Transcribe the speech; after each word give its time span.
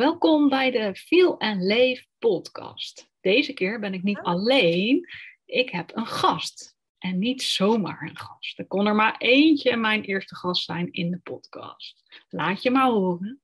Welkom 0.00 0.48
bij 0.48 0.70
de 0.70 0.94
Feel 0.94 1.40
and 1.40 1.62
Leef 1.62 2.06
podcast. 2.18 3.10
Deze 3.20 3.52
keer 3.52 3.80
ben 3.80 3.94
ik 3.94 4.02
niet 4.02 4.18
alleen, 4.18 5.08
ik 5.44 5.70
heb 5.70 5.96
een 5.96 6.06
gast. 6.06 6.76
En 6.98 7.18
niet 7.18 7.42
zomaar 7.42 8.02
een 8.02 8.16
gast. 8.16 8.58
Er 8.58 8.66
kon 8.66 8.86
er 8.86 8.94
maar 8.94 9.16
eentje 9.18 9.76
mijn 9.76 10.02
eerste 10.02 10.36
gast 10.36 10.64
zijn 10.64 10.92
in 10.92 11.10
de 11.10 11.18
podcast. 11.18 12.24
Laat 12.28 12.62
je 12.62 12.70
maar 12.70 12.88
horen. 12.90 13.40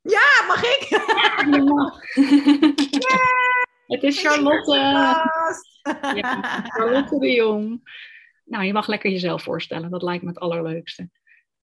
Ja, 0.00 0.44
mag 0.46 0.62
ik? 0.62 0.86
Ja, 0.88 1.56
je 1.56 1.62
mag. 1.62 2.00
Het 3.86 4.02
is 4.02 4.20
Charlotte. 4.20 4.76
Ja, 6.14 6.62
Charlotte 6.64 7.18
de 7.18 7.32
Jong. 7.32 7.90
Nou, 8.44 8.64
je 8.64 8.72
mag 8.72 8.86
lekker 8.86 9.10
jezelf 9.10 9.42
voorstellen. 9.42 9.90
Dat 9.90 10.02
lijkt 10.02 10.22
me 10.22 10.28
het 10.28 10.38
allerleukste. 10.38 11.10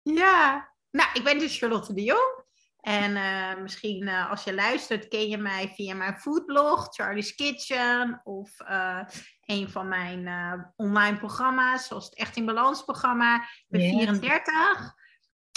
Ja, 0.02 0.72
nou, 0.90 1.08
ik 1.14 1.24
ben 1.24 1.38
dus 1.38 1.58
Charlotte 1.58 1.94
de 1.94 2.02
Jong. 2.02 2.48
En 2.80 3.16
uh, 3.16 3.62
misschien 3.62 4.02
uh, 4.02 4.30
als 4.30 4.44
je 4.44 4.54
luistert, 4.54 5.08
ken 5.08 5.28
je 5.28 5.38
mij 5.38 5.72
via 5.74 5.94
mijn 5.94 6.16
foodblog, 6.16 6.94
Charlie's 6.94 7.34
Kitchen, 7.34 8.20
of 8.24 8.50
uh, 8.70 9.00
een 9.44 9.68
van 9.68 9.88
mijn 9.88 10.28
online 10.76 11.18
programma's, 11.18 11.86
zoals 11.86 12.04
het 12.04 12.14
Echt 12.14 12.36
in 12.36 12.46
Balans 12.46 12.84
programma. 12.84 13.36
Ik 13.36 13.66
ben 13.68 13.80
yes. 13.80 13.90
34. 13.92 14.94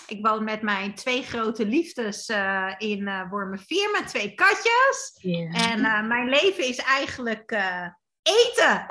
Ik 0.08 0.26
woon 0.26 0.44
met 0.44 0.62
mijn 0.62 0.96
twee 0.96 1.24
grote 1.24 1.66
liefdes 1.66 2.30
in 2.78 3.00
uh, 3.00 3.30
Wormerveer 3.30 3.92
met 3.92 4.08
twee 4.08 4.34
katjes. 4.34 5.18
Yeah. 5.22 5.72
En 5.72 6.08
mijn 6.08 6.30
leven 6.30 6.68
is 6.68 6.78
eigenlijk 6.78 7.52
eten. 8.42 8.86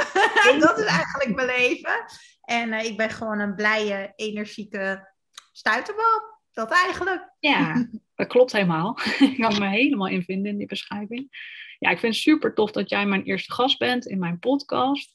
Dat 0.59 0.78
is 0.78 0.84
eigenlijk 0.84 1.34
mijn 1.34 1.46
leven. 1.46 2.04
En 2.42 2.73
ik 2.73 2.96
ben 2.96 3.10
gewoon 3.10 3.38
een 3.38 3.54
blije, 3.54 4.12
energieke 4.16 5.12
stuiterbal. 5.52 6.40
Dat 6.52 6.70
eigenlijk. 6.70 7.34
Ja, 7.38 7.74
dat 8.22 8.30
klopt 8.30 8.52
helemaal. 8.52 8.98
ik 9.32 9.36
kan 9.36 9.58
me 9.58 9.68
helemaal 9.68 10.08
in 10.08 10.22
vinden 10.22 10.52
in 10.52 10.58
die 10.58 10.66
beschrijving. 10.66 11.28
Ja, 11.78 11.90
ik 11.90 11.98
vind 11.98 12.14
het 12.14 12.22
super 12.22 12.54
tof 12.54 12.70
dat 12.70 12.90
jij 12.90 13.06
mijn 13.06 13.23
eerste 13.23 13.52
gast 13.52 13.79
bent 13.79 14.06
in 14.06 14.18
mijn 14.18 14.38
podcast. 14.38 15.12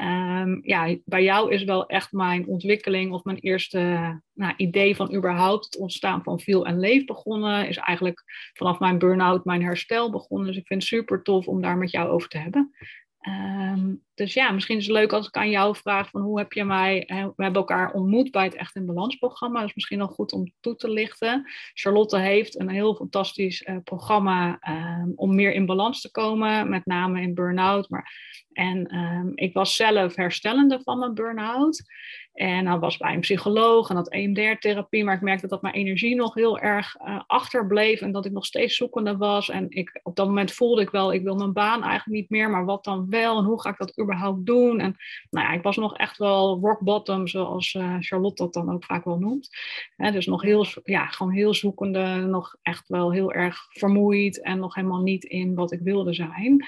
Um, 0.00 0.60
ja, 0.62 0.96
bij 1.04 1.22
jou 1.22 1.52
is 1.52 1.64
wel 1.64 1.86
echt 1.86 2.12
mijn 2.12 2.46
ontwikkeling 2.46 3.12
of 3.12 3.24
mijn 3.24 3.38
eerste 3.38 3.80
nou, 4.34 4.54
idee 4.56 4.96
van 4.96 5.14
überhaupt 5.14 5.64
het 5.64 5.76
ontstaan 5.76 6.22
van 6.22 6.40
Feel 6.40 6.66
en 6.66 6.80
Leef 6.80 7.04
begonnen. 7.04 7.68
Is 7.68 7.76
eigenlijk 7.76 8.22
vanaf 8.52 8.78
mijn 8.78 8.98
burn-out 8.98 9.44
mijn 9.44 9.62
herstel 9.62 10.10
begonnen. 10.10 10.46
Dus 10.46 10.56
ik 10.56 10.66
vind 10.66 10.80
het 10.82 10.88
super 10.88 11.22
tof 11.22 11.46
om 11.46 11.62
daar 11.62 11.76
met 11.78 11.90
jou 11.90 12.08
over 12.08 12.28
te 12.28 12.38
hebben. 12.38 12.74
Um, 13.26 14.02
dus 14.14 14.34
ja, 14.34 14.50
misschien 14.50 14.76
is 14.76 14.86
het 14.86 14.94
leuk 14.94 15.12
als 15.12 15.26
ik 15.26 15.36
aan 15.36 15.50
jou 15.50 15.76
vraag 15.76 16.10
van 16.10 16.20
hoe 16.20 16.38
heb 16.38 16.52
je 16.52 16.64
mij, 16.64 17.04
we 17.08 17.42
hebben 17.42 17.60
elkaar 17.60 17.92
ontmoet 17.92 18.30
bij 18.30 18.44
het 18.44 18.54
Echt 18.54 18.76
in 18.76 18.86
Balans 18.86 19.16
programma, 19.16 19.60
dat 19.60 19.68
is 19.68 19.74
misschien 19.74 19.98
nog 19.98 20.12
goed 20.12 20.32
om 20.32 20.52
toe 20.60 20.76
te 20.76 20.90
lichten. 20.90 21.50
Charlotte 21.72 22.18
heeft 22.18 22.60
een 22.60 22.68
heel 22.68 22.94
fantastisch 22.94 23.62
uh, 23.62 23.76
programma 23.84 24.58
um, 24.68 25.12
om 25.14 25.34
meer 25.34 25.52
in 25.52 25.66
balans 25.66 26.00
te 26.00 26.10
komen, 26.10 26.68
met 26.68 26.86
name 26.86 27.20
in 27.20 27.34
burn-out. 27.34 27.88
Maar, 27.88 28.12
en 28.52 28.96
um, 28.96 29.32
ik 29.34 29.54
was 29.54 29.76
zelf 29.76 30.14
herstellende 30.14 30.80
van 30.82 30.98
mijn 30.98 31.14
burn-out. 31.14 31.82
En 32.38 32.64
dat 32.64 32.80
was 32.80 32.96
bij 32.96 33.14
een 33.14 33.20
psycholoog 33.20 33.88
en 33.88 33.94
dat 33.94 34.10
EMDR-therapie, 34.10 35.04
maar 35.04 35.14
ik 35.14 35.20
merkte 35.20 35.46
dat 35.46 35.62
mijn 35.62 35.74
energie 35.74 36.14
nog 36.14 36.34
heel 36.34 36.58
erg 36.58 36.96
uh, 37.00 37.20
achterbleef 37.26 38.00
en 38.00 38.12
dat 38.12 38.24
ik 38.24 38.32
nog 38.32 38.46
steeds 38.46 38.76
zoekende 38.76 39.16
was. 39.16 39.48
En 39.48 39.66
ik, 39.68 40.00
op 40.02 40.16
dat 40.16 40.26
moment 40.26 40.52
voelde 40.52 40.82
ik 40.82 40.90
wel, 40.90 41.12
ik 41.12 41.22
wil 41.22 41.34
mijn 41.34 41.52
baan 41.52 41.82
eigenlijk 41.82 42.20
niet 42.20 42.30
meer, 42.30 42.50
maar 42.50 42.64
wat 42.64 42.84
dan 42.84 43.06
wel 43.10 43.38
en 43.38 43.44
hoe 43.44 43.60
ga 43.60 43.70
ik 43.70 43.78
dat 43.78 44.00
überhaupt 44.00 44.46
doen? 44.46 44.80
En 44.80 44.96
nou 45.30 45.46
ja, 45.46 45.52
ik 45.52 45.62
was 45.62 45.76
nog 45.76 45.96
echt 45.96 46.18
wel 46.18 46.58
rock 46.60 46.80
bottom, 46.80 47.26
zoals 47.26 47.74
uh, 47.74 47.96
Charlotte 48.00 48.42
dat 48.42 48.52
dan 48.52 48.72
ook 48.72 48.84
vaak 48.84 49.04
wel 49.04 49.18
noemt. 49.18 49.48
He, 49.96 50.10
dus 50.10 50.26
nog 50.26 50.42
heel, 50.42 50.66
ja, 50.84 51.06
gewoon 51.06 51.32
heel 51.32 51.54
zoekende, 51.54 52.16
nog 52.16 52.56
echt 52.62 52.88
wel 52.88 53.12
heel 53.12 53.32
erg 53.32 53.66
vermoeid 53.70 54.42
en 54.42 54.58
nog 54.58 54.74
helemaal 54.74 55.02
niet 55.02 55.24
in 55.24 55.54
wat 55.54 55.72
ik 55.72 55.80
wilde 55.80 56.14
zijn. 56.14 56.66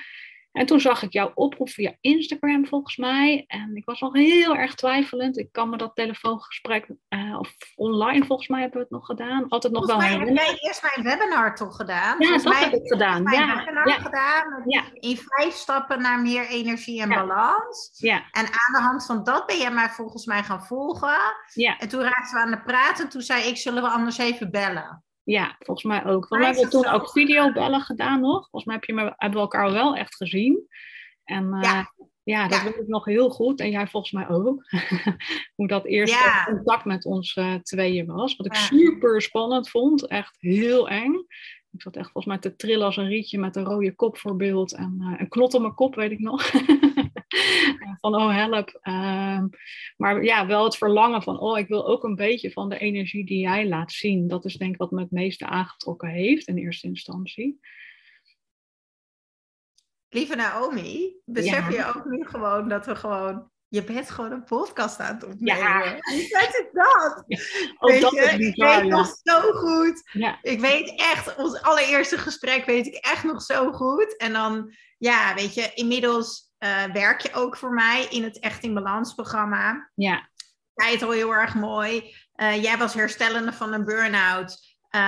En 0.53 0.67
toen 0.67 0.81
zag 0.81 1.03
ik 1.03 1.13
jouw 1.13 1.31
oproep 1.35 1.71
via 1.71 1.95
Instagram 2.01 2.67
volgens 2.67 2.97
mij. 2.97 3.45
En 3.47 3.77
ik 3.77 3.85
was 3.85 4.01
nog 4.01 4.13
heel 4.15 4.57
erg 4.57 4.75
twijfelend. 4.75 5.39
Ik 5.39 5.53
kan 5.53 5.69
me 5.71 5.77
dat 5.77 5.95
telefoongesprek, 5.95 6.89
uh, 7.09 7.39
of 7.39 7.57
online 7.77 8.25
volgens 8.25 8.49
mij 8.49 8.61
hebben 8.61 8.79
we 8.79 8.85
het 8.85 8.93
nog 8.95 9.07
gedaan. 9.07 9.49
Altijd 9.49 9.73
nog 9.73 9.85
volgens 9.87 10.09
wel 10.09 10.19
mij 10.19 10.27
heb 10.29 10.37
jij 10.47 10.57
eerst 10.59 10.83
mijn 10.83 11.07
webinar 11.19 11.55
toch 11.55 11.77
gedaan? 11.77 12.17
Ja, 12.19 12.25
volgens 12.25 12.43
dat 12.45 12.53
mij 12.53 12.63
heb 12.63 12.73
ik 12.73 12.89
gedaan. 12.93 13.23
Mijn 13.23 13.41
Ja, 13.47 13.57
webinar 13.57 13.89
ja, 13.89 13.95
gedaan. 13.95 14.63
ja, 14.67 14.83
In 14.93 15.17
vijf 15.17 15.55
stappen 15.55 16.03
naar 16.03 16.21
meer 16.21 16.47
energie 16.47 17.01
en 17.03 17.11
Ja. 17.11 17.27
balans. 17.27 17.91
ja, 17.97 18.17
En 18.31 18.45
aan 18.45 18.73
de 18.75 18.81
hand 18.83 19.07
van 19.07 19.25
dat 19.25 19.47
ben 19.47 19.59
jij 19.59 19.71
mij 19.73 19.89
volgens 19.89 20.27
mij 20.27 20.43
gaan 20.43 20.65
volgen. 20.67 21.19
ja, 21.55 21.79
En 21.79 21.89
toen 21.89 22.03
raakten 22.03 22.35
we 22.35 22.41
aan 22.41 22.51
het 22.51 22.65
praten. 22.65 23.09
Toen 23.09 23.23
zei 23.23 23.43
ik, 23.49 23.57
zullen 23.57 23.83
we 23.83 23.89
anders 23.89 24.19
even 24.19 24.51
bellen? 24.51 25.05
Ja, 25.23 25.57
volgens 25.59 25.87
mij 25.87 26.05
ook. 26.05 26.27
Volgens 26.27 26.39
mij 26.39 26.47
hebben 26.47 26.65
we 26.65 26.71
toen 26.71 26.83
zo? 26.83 26.91
ook 26.91 27.11
videobellen 27.11 27.81
gedaan 27.81 28.21
nog. 28.21 28.49
Volgens 28.51 28.65
mij 28.65 28.75
heb 28.75 28.85
je 28.85 28.93
me, 28.95 29.03
hebben 29.03 29.39
we 29.39 29.45
elkaar 29.45 29.73
wel 29.73 29.97
echt 29.97 30.17
gezien. 30.17 30.69
En 31.25 31.53
eh, 31.53 31.63
ja. 31.63 31.93
Ja. 32.23 32.49
dat 32.49 32.63
weet 32.63 32.77
ik 32.77 32.87
nog 32.87 33.05
heel 33.05 33.31
goed. 33.31 33.61
En 33.61 33.71
jij 33.71 33.87
volgens 33.87 34.13
mij 34.13 34.29
ook. 34.29 34.65
Hoe 35.57 35.69
dat 35.69 35.85
eerste 35.85 36.43
contact 36.45 36.85
met 36.85 37.05
ons 37.05 37.35
eh, 37.35 37.55
tweeën 37.55 38.07
was. 38.07 38.37
Wat 38.37 38.47
ik 38.47 38.55
super 38.55 39.23
spannend 39.23 39.71
vond. 39.71 40.07
Echt 40.07 40.37
heel 40.41 40.89
eng. 40.89 41.15
Ik 41.73 41.83
zat 41.83 41.97
echt 41.97 42.11
volgens 42.11 42.27
mij 42.27 42.39
te 42.39 42.57
trillen 42.57 42.87
als 42.87 42.97
een 42.97 43.09
rietje 43.09 43.39
met 43.39 43.57
een 43.57 43.65
rode 43.65 43.95
kop 43.95 44.19
voor 44.19 44.37
beeld. 44.37 44.75
En 44.75 44.97
eh, 45.01 45.21
een 45.21 45.29
knot 45.29 45.55
op 45.55 45.61
mijn 45.61 45.75
kop, 45.75 45.95
weet 45.95 46.11
ik 46.11 46.21
nog. 46.21 46.51
van 48.01 48.15
oh 48.15 48.35
help. 48.35 48.79
Ehm, 48.83 49.47
maar 49.97 50.23
ja, 50.23 50.47
wel 50.47 50.65
het 50.65 50.77
verlangen 50.77 51.23
van 51.23 51.39
oh, 51.39 51.59
ik 51.59 51.69
wil 51.69 51.87
ook 51.87 52.05
een 52.05 52.15
beetje 52.15 52.53
van 52.53 52.69
de 52.69 52.79
energie 52.79 53.27
die 53.27 53.41
jij 53.41 53.69
laat 53.69 53.93
zien. 53.93 54.29
Dat 54.29 54.45
is 54.45 54.57
denk 54.57 54.73
ik 54.73 54.79
wat 54.79 54.91
me 54.91 55.01
het 55.01 55.11
meeste 55.11 55.47
aangetrokken 55.47 56.09
heeft 56.09 56.49
in 56.49 56.57
eerste 56.57 56.87
instantie. 56.87 57.61
Lieve 60.09 60.35
Naomi, 60.35 61.17
besef 61.25 61.71
Ja. 61.73 61.93
je 61.93 61.95
ook 61.97 62.05
nu 62.05 62.27
gewoon 62.27 62.69
dat 62.69 62.87
we 62.87 62.97
gewoon... 62.97 63.51
Je 63.69 63.85
bent 63.85 64.11
gewoon 64.11 64.33
een 64.33 64.45
podcast 64.45 64.99
aan 64.99 65.15
het 65.15 65.25
opnemen. 65.25 65.63
Ja. 65.63 65.97
Vet 66.01 66.55
is 66.55 66.69
dat? 66.73 67.25
Ook 67.79 67.91
Weet 67.91 68.01
dat 68.01 68.13
je, 68.13 68.21
is 68.21 68.33
ik 68.33 68.39
weet 68.39 68.57
ja. 68.57 68.83
nog 68.83 69.17
zo 69.23 69.41
goed. 69.41 70.11
Ja, 70.13 70.39
Ik 70.43 70.61
weet 70.61 70.93
echt, 70.97 71.37
ons 71.37 71.63
allereerste 71.63 72.19
gesprek 72.19 72.65
weet 72.65 72.87
ik 72.87 72.95
echt 72.95 73.25
nog 73.25 73.43
zo 73.43 73.73
goed. 73.73 74.17
En 74.17 74.33
dan, 74.33 74.75
ja, 74.99 75.35
weet 75.35 75.55
je, 75.55 75.71
inmiddels 75.75 76.50
eh, 76.61 76.85
werk 76.85 77.21
je 77.21 77.33
ook 77.33 77.57
voor 77.57 77.73
mij 77.73 78.07
in 78.11 78.23
het 78.23 78.39
Echt 78.39 78.63
in 78.63 78.75
Balans 78.75 79.15
programma. 79.15 79.91
ja, 79.95 80.29
al 81.03 81.11
heel 81.11 81.35
erg 81.35 81.55
mooi. 81.55 82.15
Eh, 82.33 82.63
jij 82.63 82.79
was 82.79 82.95
herstellende 82.95 83.53
van 83.53 83.73
een 83.73 83.85
burn-out. 83.85 84.77
eh, 84.91 85.01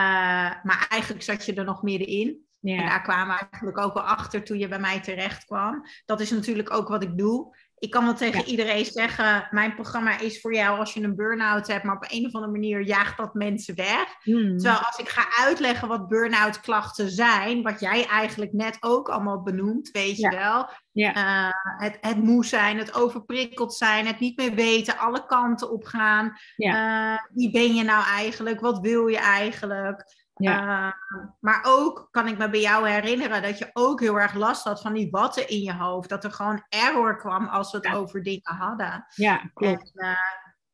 maar 0.63 0.87
eigenlijk 0.89 1.23
zat 1.23 1.47
je 1.47 1.55
er 1.55 1.65
nog 1.65 1.83
middenin. 1.83 2.29
En 2.63 2.75
ja, 2.75 2.89
daar 2.89 3.03
kwamen 3.03 3.35
we 3.35 3.41
eigenlijk 3.51 3.79
ook 3.79 3.95
wel 3.95 4.03
achter 4.03 4.45
toen 4.45 4.59
je 4.59 4.69
bij 4.69 4.79
mij 4.79 5.01
terecht 5.01 5.45
kwam. 5.45 5.85
Dat 6.05 6.21
is 6.21 6.31
natuurlijk 6.31 6.73
ook 6.73 6.89
wat 6.89 7.03
ik 7.03 7.19
doe. 7.19 7.57
Ik 7.83 7.91
kan 7.91 8.05
wel 8.05 8.15
tegen 8.15 8.41
Ja. 8.41 8.47
iedereen 8.47 8.85
zeggen, 8.85 9.49
mijn 9.51 9.75
programma 9.75 10.19
is 10.19 10.41
voor 10.41 10.55
jou 10.55 10.79
als 10.79 10.95
je 10.95 11.03
een 11.03 11.17
burn-out 11.17 11.67
hebt, 11.67 11.85
maar 11.85 11.97
op 11.97 12.05
een 12.09 12.27
of 12.27 12.33
andere 12.33 12.53
manier 12.53 12.83
jaagt 12.83 13.17
dat 13.17 13.35
mensen 13.35 13.75
weg. 13.75 14.05
Hmm. 14.23 14.59
Terwijl 14.59 14.85
als 14.85 14.97
ik 14.99 15.09
ga 15.09 15.27
uitleggen 15.45 15.89
wat 15.89 16.09
burn-out 16.09 16.61
klachten 16.61 17.11
zijn, 17.11 17.63
wat 17.63 17.81
jij 17.81 18.07
eigenlijk 18.07 18.53
net 18.53 18.77
ook 18.81 19.09
allemaal 19.09 19.43
benoemt, 19.43 19.91
weet 19.91 20.17
je 20.17 20.29
wel. 20.29 20.69
Ja. 20.93 21.15
Eh, 21.15 21.85
het, 21.87 21.99
het 22.01 22.23
moe 22.23 22.45
zijn, 22.45 22.79
het 22.79 22.95
overprikkeld 22.95 23.75
zijn, 23.75 24.07
het 24.07 24.21
niet 24.21 24.37
meer 24.37 24.55
weten, 24.55 24.99
alle 24.99 25.27
kanten 25.27 25.71
op 25.71 25.85
gaan. 25.85 26.37
Eh, 26.57 27.17
wie 27.35 27.51
ben 27.51 27.75
je 27.75 27.83
nou 27.83 28.05
eigenlijk? 28.05 28.61
Wat 28.61 28.79
wil 28.79 29.07
je 29.07 29.19
eigenlijk? 29.19 30.22
Ja, 30.35 30.87
Uh, 30.87 30.93
maar 31.41 31.61
ook 31.63 32.09
kan 32.11 32.29
ik 32.29 32.39
me 32.39 32.49
bij 32.51 32.61
jou 32.61 32.89
herinneren 32.89 33.43
dat 33.43 33.59
je 33.59 33.71
ook 33.73 34.01
heel 34.01 34.21
erg 34.21 34.35
last 34.35 34.65
had 34.65 34.81
van 34.81 34.93
die 34.93 35.11
watten 35.11 35.49
in 35.49 35.61
je 35.61 35.75
hoofd. 35.75 36.09
Dat 36.09 36.25
er 36.25 36.33
gewoon 36.33 36.65
error 36.69 37.17
kwam 37.19 37.47
als 37.49 37.71
we 37.71 37.77
het 37.77 37.87
Ja. 37.87 37.93
over 37.95 38.23
dingen 38.23 38.55
hadden. 38.55 39.05
ja, 39.15 39.51
klopt. 39.55 39.93
En, 39.95 40.07
uh, 40.07 40.17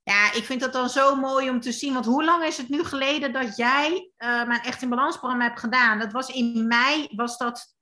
ja, 0.02 0.32
ik 0.32 0.44
vind 0.44 0.60
dat 0.60 0.72
dan 0.72 0.88
zo 0.88 1.16
mooi 1.16 1.50
om 1.50 1.60
te 1.60 1.72
zien. 1.72 1.92
Want 1.92 2.04
hoe 2.06 2.24
lang 2.24 2.44
is 2.44 2.56
het 2.56 2.68
nu 2.68 2.84
geleden 2.84 3.32
dat 3.32 3.56
jij 3.56 4.10
uh, 4.18 4.46
mijn 4.46 4.60
Echt 4.60 4.82
in 4.82 4.88
Balans 4.88 5.18
hebt 5.20 5.60
gedaan? 5.60 5.98
Dat 5.98 6.12
was 6.12 6.28
in 6.28 6.66
mei, 6.66 7.08
was 7.16 7.36
dat 7.38 7.76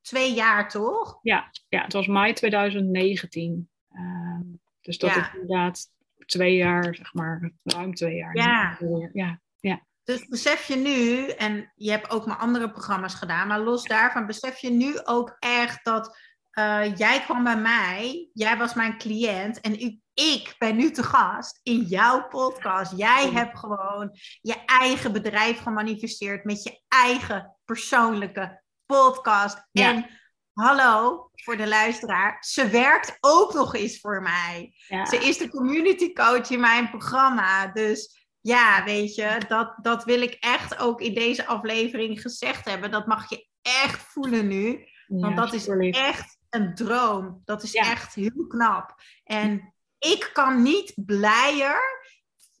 twee 0.00 0.34
jaar 0.34 0.68
toch? 0.68 1.18
Ja, 1.22 1.50
ja, 1.68 1.82
het 1.82 1.92
was 1.92 2.06
mei 2.06 2.32
2019. 2.32 3.70
Uh, 3.92 4.40
dus 4.80 4.98
dat 4.98 5.14
Ja. 5.14 5.20
is 5.20 5.32
inderdaad 5.32 5.86
twee 6.26 6.56
jaar, 6.56 6.94
zeg 6.94 7.14
maar, 7.14 7.50
ruim 7.62 7.94
twee 7.94 8.16
jaar. 8.16 8.36
Ja. 8.36 8.76
Ja, 9.12 9.40
ja, 9.60 9.80
Dus 10.06 10.26
besef 10.26 10.66
je 10.66 10.76
nu, 10.76 11.28
en 11.28 11.72
je 11.74 11.90
hebt 11.90 12.10
ook 12.10 12.26
maar 12.26 12.36
andere 12.36 12.70
programma's 12.70 13.14
gedaan, 13.14 13.48
maar 13.48 13.60
los 13.60 13.84
daarvan 13.84 14.26
besef 14.26 14.58
je 14.58 14.70
nu 14.70 15.04
ook 15.04 15.36
echt 15.38 15.84
dat 15.84 16.18
uh, 16.58 16.96
jij 16.96 17.20
kwam 17.20 17.44
bij 17.44 17.56
mij, 17.56 18.30
jij 18.32 18.56
was 18.56 18.74
mijn 18.74 18.98
cliënt 18.98 19.60
en 19.60 19.82
u, 19.82 20.00
ik 20.14 20.54
ben 20.58 20.76
nu 20.76 20.90
te 20.90 21.02
gast 21.02 21.60
in 21.62 21.80
jouw 21.80 22.28
podcast. 22.28 22.92
Jij 22.96 23.30
hebt 23.30 23.58
gewoon 23.58 24.10
je 24.40 24.64
eigen 24.64 25.12
bedrijf 25.12 25.58
gemanifesteerd 25.62 26.44
met 26.44 26.62
je 26.62 26.80
eigen 26.88 27.56
persoonlijke 27.64 28.62
podcast. 28.86 29.68
Ja. 29.72 29.88
En 29.88 30.06
hallo 30.52 31.30
voor 31.34 31.56
de 31.56 31.68
luisteraar, 31.68 32.36
ze 32.40 32.68
werkt 32.68 33.16
ook 33.20 33.54
nog 33.54 33.74
eens 33.74 34.00
voor 34.00 34.22
mij. 34.22 34.74
ja. 34.86 35.06
Ze 35.06 35.16
is 35.16 35.38
de 35.38 35.48
community 35.48 36.12
coach 36.12 36.50
in 36.50 36.60
mijn 36.60 36.90
programma. 36.90 37.66
Dus 37.66 38.25
ja, 38.46 38.84
weet 38.84 39.14
je, 39.14 39.40
dat, 39.48 39.74
dat 39.82 40.04
wil 40.04 40.22
ik 40.22 40.36
echt 40.40 40.78
ook 40.78 41.00
in 41.00 41.14
deze 41.14 41.46
aflevering 41.46 42.20
gezegd 42.20 42.64
hebben. 42.64 42.90
Dat 42.90 43.06
mag 43.06 43.30
je 43.30 43.48
echt 43.62 44.02
voelen 44.02 44.46
nu. 44.46 44.88
Want 45.06 45.36
dat 45.36 45.52
is 45.52 45.68
echt 45.90 46.38
een 46.50 46.74
droom. 46.74 47.42
Dat 47.44 47.62
is 47.62 47.74
echt 47.74 48.14
heel 48.14 48.46
knap. 48.48 48.94
En 49.24 49.74
ik 49.98 50.30
kan 50.32 50.62
niet 50.62 50.92
blijer 50.96 51.78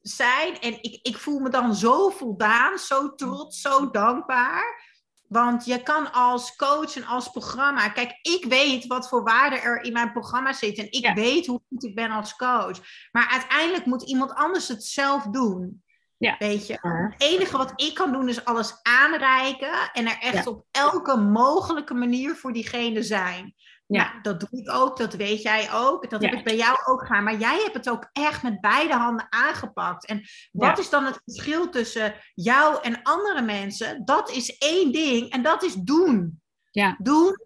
zijn. 0.02 0.60
En 0.60 0.82
ik, 0.82 0.98
ik 1.02 1.16
voel 1.16 1.38
me 1.38 1.48
dan 1.48 1.74
zo 1.74 2.10
voldaan, 2.10 2.78
zo 2.78 3.14
trots, 3.14 3.60
zo 3.60 3.90
dankbaar. 3.90 4.94
Want 5.28 5.64
je 5.64 5.82
kan 5.82 6.12
als 6.12 6.56
coach 6.56 6.96
en 6.96 7.04
als 7.04 7.28
programma. 7.30 7.88
Kijk, 7.88 8.18
ik 8.22 8.44
weet 8.48 8.86
wat 8.86 9.08
voor 9.08 9.22
waarde 9.22 9.56
er 9.56 9.82
in 9.82 9.92
mijn 9.92 10.12
programma 10.12 10.52
zit. 10.52 10.78
En 10.78 10.90
ik 10.90 11.10
weet 11.14 11.46
hoe 11.46 11.60
goed 11.68 11.84
ik 11.84 11.94
ben 11.94 12.10
als 12.10 12.36
coach. 12.36 12.78
Maar 13.12 13.28
uiteindelijk 13.30 13.86
moet 13.86 14.02
iemand 14.02 14.34
anders 14.34 14.68
het 14.68 14.84
zelf 14.84 15.22
doen. 15.22 15.84
Ja. 16.18 16.36
Weet 16.38 16.66
je, 16.66 16.78
het 16.80 17.14
enige 17.22 17.56
wat 17.56 17.72
ik 17.76 17.94
kan 17.94 18.12
doen 18.12 18.28
is 18.28 18.44
alles 18.44 18.78
aanreiken 18.82 19.90
en 19.92 20.06
er 20.06 20.18
echt 20.20 20.46
op 20.46 20.66
elke 20.70 21.16
mogelijke 21.16 21.94
manier 21.94 22.34
voor 22.34 22.52
diegene 22.52 23.02
zijn. 23.02 23.54
Ja. 23.86 24.10
Nou, 24.10 24.22
dat 24.22 24.40
doe 24.40 24.60
ik 24.60 24.70
ook, 24.70 24.96
dat 24.96 25.14
weet 25.14 25.42
jij 25.42 25.72
ook. 25.72 26.10
Dat 26.10 26.22
heb 26.22 26.32
ik 26.32 26.44
bij 26.44 26.56
jou 26.56 26.76
ook 26.84 27.06
gedaan. 27.06 27.24
Maar 27.24 27.38
jij 27.38 27.60
hebt 27.62 27.74
het 27.74 27.90
ook 27.90 28.08
echt 28.12 28.42
met 28.42 28.60
beide 28.60 28.94
handen 28.94 29.26
aangepakt. 29.28 30.06
En 30.06 30.22
wat 30.52 30.78
is 30.78 30.90
dan 30.90 31.04
het 31.04 31.20
verschil 31.24 31.68
tussen 31.70 32.14
jou 32.34 32.82
en 32.82 33.02
andere 33.02 33.42
mensen? 33.42 34.04
Dat 34.04 34.30
is 34.30 34.58
één 34.58 34.92
ding 34.92 35.30
en 35.30 35.42
dat 35.42 35.62
is 35.62 35.74
doen. 35.74 36.40
Ja. 36.70 36.96
Doen, 36.98 37.36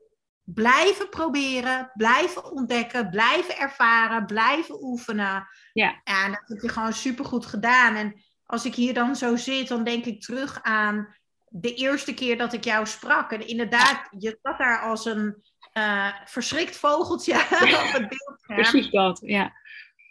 blijven 0.44 1.08
proberen, 1.08 1.90
blijven 1.94 2.52
ontdekken, 2.52 3.10
blijven 3.10 3.58
ervaren, 3.58 4.26
blijven 4.26 4.82
oefenen. 4.82 5.48
Ja. 5.72 6.00
En 6.04 6.31
dat 6.31 6.48
heb 6.48 6.60
je 6.60 6.69
gewoon 6.69 6.92
supergoed 6.92 7.46
gedaan. 7.46 7.94
En 7.94 8.22
als 8.46 8.64
ik 8.64 8.75
hier 8.75 8.94
dan 8.94 9.16
zo 9.16 9.37
zit, 9.37 9.69
dan 9.69 9.84
denk 9.84 10.04
ik 10.04 10.20
terug 10.20 10.62
aan 10.62 11.14
de 11.48 11.75
eerste 11.75 12.14
keer 12.14 12.38
dat 12.38 12.52
ik 12.52 12.64
jou 12.64 12.87
sprak. 12.87 13.32
En 13.32 13.46
inderdaad, 13.46 14.08
je 14.19 14.38
zat 14.42 14.58
daar 14.58 14.81
als 14.81 15.04
een 15.04 15.42
uh, 15.75 16.12
verschrikt 16.25 16.76
vogeltje 16.76 17.34
op 17.84 17.93
het 17.93 18.08
beeld. 18.08 18.40
Precies 18.46 18.90
dat, 18.90 19.20
ja. 19.22 19.58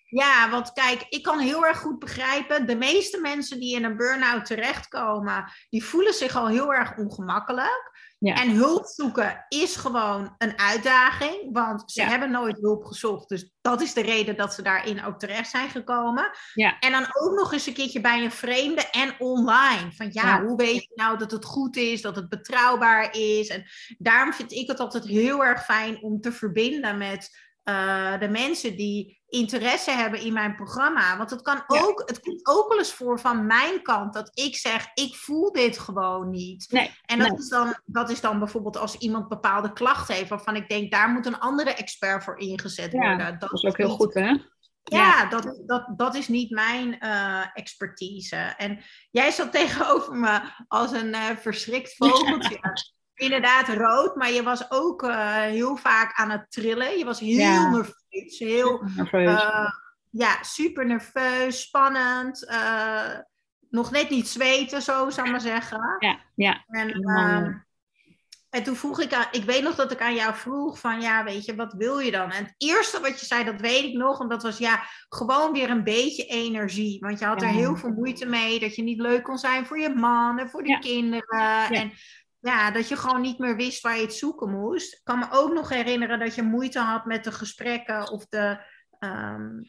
Ja, 0.09 0.50
want 0.50 0.73
kijk, 0.73 1.06
ik 1.09 1.23
kan 1.23 1.39
heel 1.39 1.65
erg 1.65 1.79
goed 1.79 2.00
begrijpen, 2.00 2.67
de 2.67 2.75
meeste 2.75 3.21
mensen 3.21 3.59
die 3.59 3.75
in 3.75 3.83
een 3.83 3.97
burn-out 3.97 4.45
terechtkomen, 4.45 5.51
die 5.69 5.83
voelen 5.83 6.13
zich 6.13 6.35
al 6.35 6.47
heel 6.47 6.73
erg 6.73 6.97
ongemakkelijk. 6.97 8.08
Ja. 8.19 8.36
En 8.36 8.50
hulp 8.50 8.86
zoeken 8.86 9.45
is 9.50 9.75
gewoon 9.75 10.36
een 10.38 10.60
uitdaging, 10.60 11.50
want 11.51 11.92
ze 11.92 12.01
hebben 12.01 12.31
nooit 12.31 12.57
hulp 12.62 12.86
gezocht. 12.86 13.30
Dus 13.30 13.51
dat 13.62 13.81
is 13.81 13.94
de 13.94 14.01
reden 14.01 14.38
dat 14.38 14.54
ze 14.54 14.62
daarin 14.62 15.04
ook 15.04 15.19
terecht 15.19 15.50
zijn 15.50 15.69
gekomen. 15.69 16.31
Ja. 16.54 16.80
En 16.80 16.92
dan 16.92 17.07
ook 17.13 17.36
nog 17.36 17.54
eens 17.54 17.66
een 17.66 17.74
keertje 17.74 18.01
bij 18.01 18.24
een 18.24 18.31
vreemde 18.31 18.89
en 18.92 19.16
online. 19.19 19.92
Van 19.92 20.10
ja, 20.12 20.44
hoe 20.44 20.57
weet 20.57 20.83
je 20.83 20.92
nou 20.95 21.18
dat 21.18 21.31
het 21.31 21.45
goed 21.45 21.75
is, 21.75 22.01
dat 22.01 22.16
het 22.16 22.30
betrouwbaar 22.30 23.16
is? 23.16 23.48
En 23.48 23.66
daarom 23.98 24.33
vind 24.33 24.51
ik 24.51 24.68
het 24.68 24.80
altijd 24.80 25.06
heel 25.06 25.45
erg 25.45 25.63
fijn 25.63 26.04
om 26.04 26.22
te 26.22 26.31
verbinden 26.31 26.98
met 26.98 27.30
uh, 27.65 28.19
de 28.19 28.30
mensen 28.30 28.75
die 28.75 29.19
interesse 29.29 29.91
hebben 29.91 30.21
in 30.21 30.33
mijn 30.33 30.55
programma. 30.55 31.17
Want 31.17 31.29
het 31.29 31.41
kan 31.41 31.63
ook, 31.67 32.03
het 32.05 32.19
komt 32.19 32.47
ook 32.47 32.69
wel 32.69 32.77
eens 32.77 32.93
voor 32.93 33.19
van 33.19 33.45
mijn 33.45 33.81
kant 33.81 34.13
dat 34.13 34.31
ik 34.33 34.55
zeg, 34.55 34.87
ik 34.93 35.15
voel 35.15 35.51
dit 35.51 35.79
gewoon 35.79 36.29
niet. 36.29 36.71
Nee, 36.71 36.91
en 37.05 37.19
dat, 37.19 37.39
is 37.39 37.49
dan, 37.49 37.79
dat 37.85 38.09
is 38.09 38.21
dan 38.21 38.39
bijvoorbeeld 38.39 38.77
als 38.77 38.97
iemand 38.97 39.27
bepaalde 39.27 39.73
klachten 39.73 40.15
heeft, 40.15 40.29
waarvan 40.29 40.55
ik 40.55 40.69
denk, 40.69 40.91
daar 40.91 41.09
moet 41.09 41.25
een 41.25 41.39
andere 41.39 41.73
expert 41.73 42.23
voor 42.23 42.39
ingezet 42.39 42.91
worden. 42.91 43.39
Dat, 43.39 43.53
is 43.53 43.63
ook 43.63 43.77
heel 43.77 43.89
goed, 43.89 44.13
hè? 44.13 44.37
Ja, 44.83 45.25
Dat, 45.25 45.61
dat, 45.65 45.87
dat 45.95 46.15
is 46.15 46.27
niet 46.27 46.49
mijn 46.49 46.97
uh, 46.99 47.45
expertise. 47.53 48.35
En 48.35 48.79
jij 49.11 49.31
zat 49.31 49.51
tegenover 49.51 50.15
me 50.15 50.41
als 50.67 50.91
een 50.91 51.07
uh, 51.07 51.29
verschrikt 51.35 51.95
vogeltje. 51.95 52.59
Inderdaad 53.19 53.68
rood, 53.68 54.16
maar 54.16 54.31
je 54.31 54.44
was 54.44 54.71
ook 54.71 55.04
uh, 55.04 55.36
heel 55.36 55.75
vaak 55.75 56.13
aan 56.13 56.30
het 56.30 56.51
trillen. 56.51 56.98
Je 56.98 57.06
was 57.06 57.19
heel 57.19 57.69
nerveus 57.69 58.39
heel 58.39 58.83
uh, 59.12 59.71
ja, 60.10 60.44
super 60.44 60.86
nerveus, 60.86 61.62
spannend. 61.62 62.50
Uh, 62.51 63.18
nog 63.69 63.92
net 63.92 64.10
niet 64.10 64.27
zweten, 64.27 64.81
zo 64.81 65.10
zou 65.10 65.25
ik 65.25 65.31
maar 65.31 65.42
zeggen. 65.42 65.95
Ja, 66.00 66.19
ja. 66.36 66.63
En, 66.68 67.66
en 68.50 68.63
toen 68.63 68.75
vroeg 68.75 69.00
ik 69.00 69.13
aan, 69.13 69.27
ik 69.31 69.44
weet 69.44 69.63
nog 69.63 69.75
dat 69.75 69.92
ik 69.92 70.01
aan 70.01 70.15
jou 70.15 70.36
vroeg 70.36 70.80
van, 70.80 71.01
ja, 71.01 71.24
weet 71.24 71.45
je, 71.45 71.56
wat 71.56 71.74
wil 71.74 72.00
je 72.00 72.12
dan? 72.12 72.31
En 72.31 72.44
het 72.44 72.54
eerste 72.57 73.00
wat 73.00 73.19
je 73.19 73.25
zei, 73.25 73.44
dat 73.44 73.62
weet 73.62 73.83
ik 73.83 73.94
nog, 73.94 74.22
en 74.22 74.27
dat 74.27 74.44
was, 74.44 74.57
ja, 74.57 74.83
gewoon 75.10 75.51
weer 75.51 75.69
een 75.69 75.83
beetje 75.83 76.25
energie. 76.25 77.00
Want 77.00 77.19
je 77.19 77.25
had 77.25 77.42
er 77.42 77.48
heel 77.48 77.75
veel 77.75 77.92
moeite 77.92 78.25
mee, 78.25 78.60
dat 78.60 78.75
je 78.75 78.83
niet 78.83 79.00
leuk 79.00 79.24
kon 79.24 79.38
zijn 79.38 79.65
voor 79.65 79.80
je 79.80 79.89
man 79.89 80.39
en 80.39 80.50
voor 80.50 80.63
de 80.63 80.80
kinderen. 80.80 81.69
En 81.69 81.92
ja, 82.39 82.71
dat 82.71 82.88
je 82.88 82.95
gewoon 82.95 83.21
niet 83.21 83.39
meer 83.39 83.56
wist 83.56 83.81
waar 83.81 83.95
je 83.95 84.01
het 84.01 84.13
zoeken 84.13 84.50
moest. 84.50 84.94
Ik 84.94 85.01
kan 85.03 85.19
me 85.19 85.27
ook 85.31 85.53
nog 85.53 85.69
herinneren 85.69 86.19
dat 86.19 86.36
je 86.36 86.41
moeite 86.41 86.80
had 86.80 87.06
met 87.06 87.24
de 87.24 87.31
gesprekken 87.31 88.12
of 88.12 88.25
de, 88.25 88.59
um, 89.00 89.63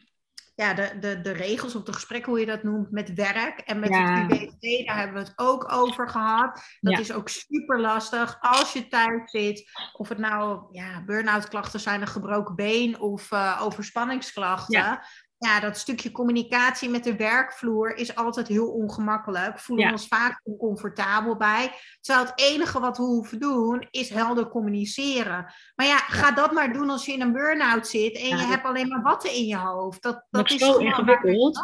ja, 0.55 0.73
de, 0.73 0.99
de, 0.99 1.21
de 1.21 1.31
regels 1.31 1.75
of 1.75 1.83
de 1.83 1.93
gesprekken, 1.93 2.31
hoe 2.31 2.39
je 2.39 2.45
dat 2.45 2.63
noemt, 2.63 2.91
met 2.91 3.13
werk. 3.13 3.59
En 3.59 3.79
met 3.79 3.89
het 3.89 4.31
UWC, 4.31 4.85
daar 4.85 4.97
hebben 4.97 5.23
we 5.23 5.29
het 5.29 5.33
ook 5.35 5.71
over 5.71 6.09
gehad. 6.09 6.61
Dat 6.79 6.99
is 6.99 7.11
ook 7.11 7.29
super 7.29 7.79
lastig 7.79 8.37
als 8.39 8.73
je 8.73 8.87
thuis 8.87 9.31
zit. 9.31 9.69
Of 9.93 10.09
het 10.09 10.17
nou 10.17 10.67
ja, 10.71 11.03
burn-out 11.03 11.47
klachten 11.47 11.79
zijn, 11.79 12.01
een 12.01 12.07
gebroken 12.07 12.55
been 12.55 12.99
of 12.99 13.31
uh, 13.31 13.61
overspanningsklachten 13.63 14.79
ja, 14.79 15.05
dat 15.41 15.77
stukje 15.77 16.11
communicatie 16.11 16.89
met 16.89 17.03
de 17.03 17.15
werkvloer 17.15 17.95
is 17.95 18.15
altijd 18.15 18.47
heel 18.47 18.67
ongemakkelijk. 18.67 19.53
We 19.53 19.61
voelen 19.61 19.91
ons 19.91 20.07
vaak 20.07 20.41
oncomfortabel 20.43 21.37
bij. 21.37 21.71
Terwijl 21.99 22.25
het 22.25 22.39
enige 22.39 22.79
wat 22.79 22.97
we 22.97 23.03
hoeven 23.03 23.39
doen 23.39 23.87
is 23.91 24.09
helder 24.09 24.47
communiceren. 24.47 25.53
Maar 25.75 25.85
ja, 25.85 25.97
ga 25.97 26.31
dat 26.31 26.51
maar 26.51 26.73
doen 26.73 26.89
als 26.89 27.05
je 27.05 27.13
in 27.13 27.21
een 27.21 27.31
burn-out 27.31 27.87
zit 27.87 28.17
en 28.17 28.27
je 28.27 28.35
hebt 28.35 28.65
alleen 28.65 28.87
maar 28.87 29.01
watten 29.01 29.33
in 29.33 29.45
je 29.45 29.57
hoofd. 29.57 30.01
Dat, 30.01 30.25
dat 30.29 30.51
is 30.51 30.57
zo 30.57 30.77
ingewikkeld. 30.77 31.59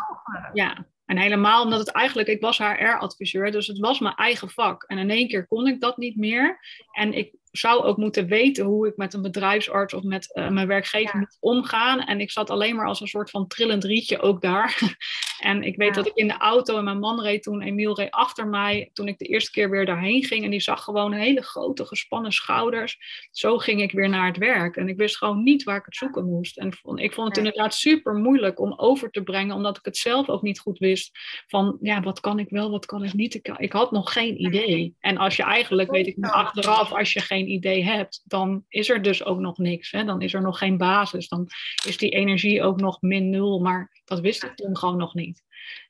Ja, 0.53 0.85
en 1.05 1.17
helemaal 1.17 1.63
omdat 1.63 1.79
het 1.79 1.91
eigenlijk, 1.91 2.27
ik 2.27 2.41
was 2.41 2.57
HR-adviseur, 2.57 3.51
dus 3.51 3.67
het 3.67 3.79
was 3.79 3.99
mijn 3.99 4.15
eigen 4.15 4.49
vak. 4.49 4.83
En 4.83 4.97
in 4.97 5.09
één 5.09 5.27
keer 5.27 5.47
kon 5.47 5.67
ik 5.67 5.81
dat 5.81 5.97
niet 5.97 6.17
meer. 6.17 6.59
En 6.91 7.13
ik 7.13 7.33
zou 7.57 7.83
ook 7.83 7.97
moeten 7.97 8.27
weten 8.27 8.65
hoe 8.65 8.87
ik 8.87 8.97
met 8.97 9.13
een 9.13 9.21
bedrijfsarts 9.21 9.93
of 9.93 10.03
met 10.03 10.29
uh, 10.33 10.49
mijn 10.49 10.67
werkgever 10.67 11.19
moet 11.19 11.37
omgaan. 11.39 11.99
En 11.99 12.19
ik 12.19 12.31
zat 12.31 12.49
alleen 12.49 12.75
maar 12.75 12.87
als 12.87 13.01
een 13.01 13.07
soort 13.07 13.29
van 13.29 13.47
trillend 13.47 13.83
rietje 13.83 14.19
ook 14.19 14.41
daar. 14.41 14.97
En 15.39 15.63
ik 15.63 15.75
weet 15.75 15.95
dat 15.95 16.07
ik 16.07 16.15
in 16.15 16.27
de 16.27 16.37
auto 16.37 16.77
en 16.77 16.83
mijn 16.83 16.99
man 16.99 17.21
reed 17.21 17.43
toen, 17.43 17.61
Emiel 17.61 17.95
reed 17.95 18.11
achter 18.11 18.47
mij, 18.47 18.89
toen 18.93 19.07
ik 19.07 19.17
de 19.17 19.25
eerste 19.25 19.51
keer 19.51 19.69
weer 19.69 19.85
daarheen 19.85 20.23
ging. 20.23 20.43
En 20.43 20.49
die 20.49 20.61
zag 20.61 20.83
gewoon 20.83 21.13
hele 21.13 21.41
grote 21.41 21.85
gespannen 21.85 22.31
schouders. 22.31 22.97
Zo 23.31 23.57
ging 23.57 23.81
ik 23.81 23.91
weer 23.91 24.09
naar 24.09 24.27
het 24.27 24.37
werk. 24.37 24.75
En 24.75 24.87
ik 24.87 24.97
wist 24.97 25.17
gewoon 25.17 25.43
niet 25.43 25.63
waar 25.63 25.77
ik 25.77 25.85
het 25.85 25.95
zoeken 25.95 26.25
moest. 26.25 26.57
En 26.57 26.71
ik 26.95 27.13
vond 27.13 27.27
het 27.27 27.37
inderdaad 27.37 27.73
super 27.73 28.13
moeilijk 28.13 28.59
om 28.59 28.73
over 28.77 29.11
te 29.11 29.23
brengen, 29.23 29.55
omdat 29.55 29.77
ik 29.77 29.85
het 29.85 29.97
zelf 29.97 30.29
ook 30.29 30.41
niet 30.41 30.59
goed 30.59 30.77
wist. 30.77 31.19
Van 31.47 31.77
ja, 31.81 32.01
wat 32.01 32.19
kan 32.19 32.39
ik 32.39 32.49
wel, 32.49 32.71
wat 32.71 32.85
kan 32.85 33.03
ik 33.03 33.13
niet. 33.13 33.33
Ik, 33.33 33.47
ik 33.57 33.71
had 33.71 33.91
nog 33.91 34.13
geen 34.13 34.41
idee. 34.41 34.95
En 34.99 35.17
als 35.17 35.35
je 35.35 35.43
eigenlijk, 35.43 35.91
weet 35.91 36.07
ik 36.07 36.17
nu 36.17 36.29
achteraf, 36.29 36.93
als 36.93 37.13
je 37.13 37.19
geen 37.19 37.49
idee 37.49 37.83
hebt, 37.83 38.21
dan 38.25 38.65
is 38.69 38.89
er 38.89 39.01
dus 39.01 39.23
ook 39.23 39.39
nog 39.39 39.57
niks. 39.57 39.91
Hè? 39.91 40.03
Dan 40.03 40.21
is 40.21 40.33
er 40.33 40.41
nog 40.41 40.57
geen 40.57 40.77
basis. 40.77 41.27
Dan 41.27 41.47
is 41.85 41.97
die 41.97 42.09
energie 42.09 42.63
ook 42.63 42.79
nog 42.79 43.01
min 43.01 43.29
nul. 43.29 43.59
Maar 43.59 43.96
dat 44.07 44.19
wist 44.19 44.43
ik 44.43 44.55
toen 44.55 44.77
gewoon 44.77 44.97
nog 44.97 45.13
niet. 45.13 45.43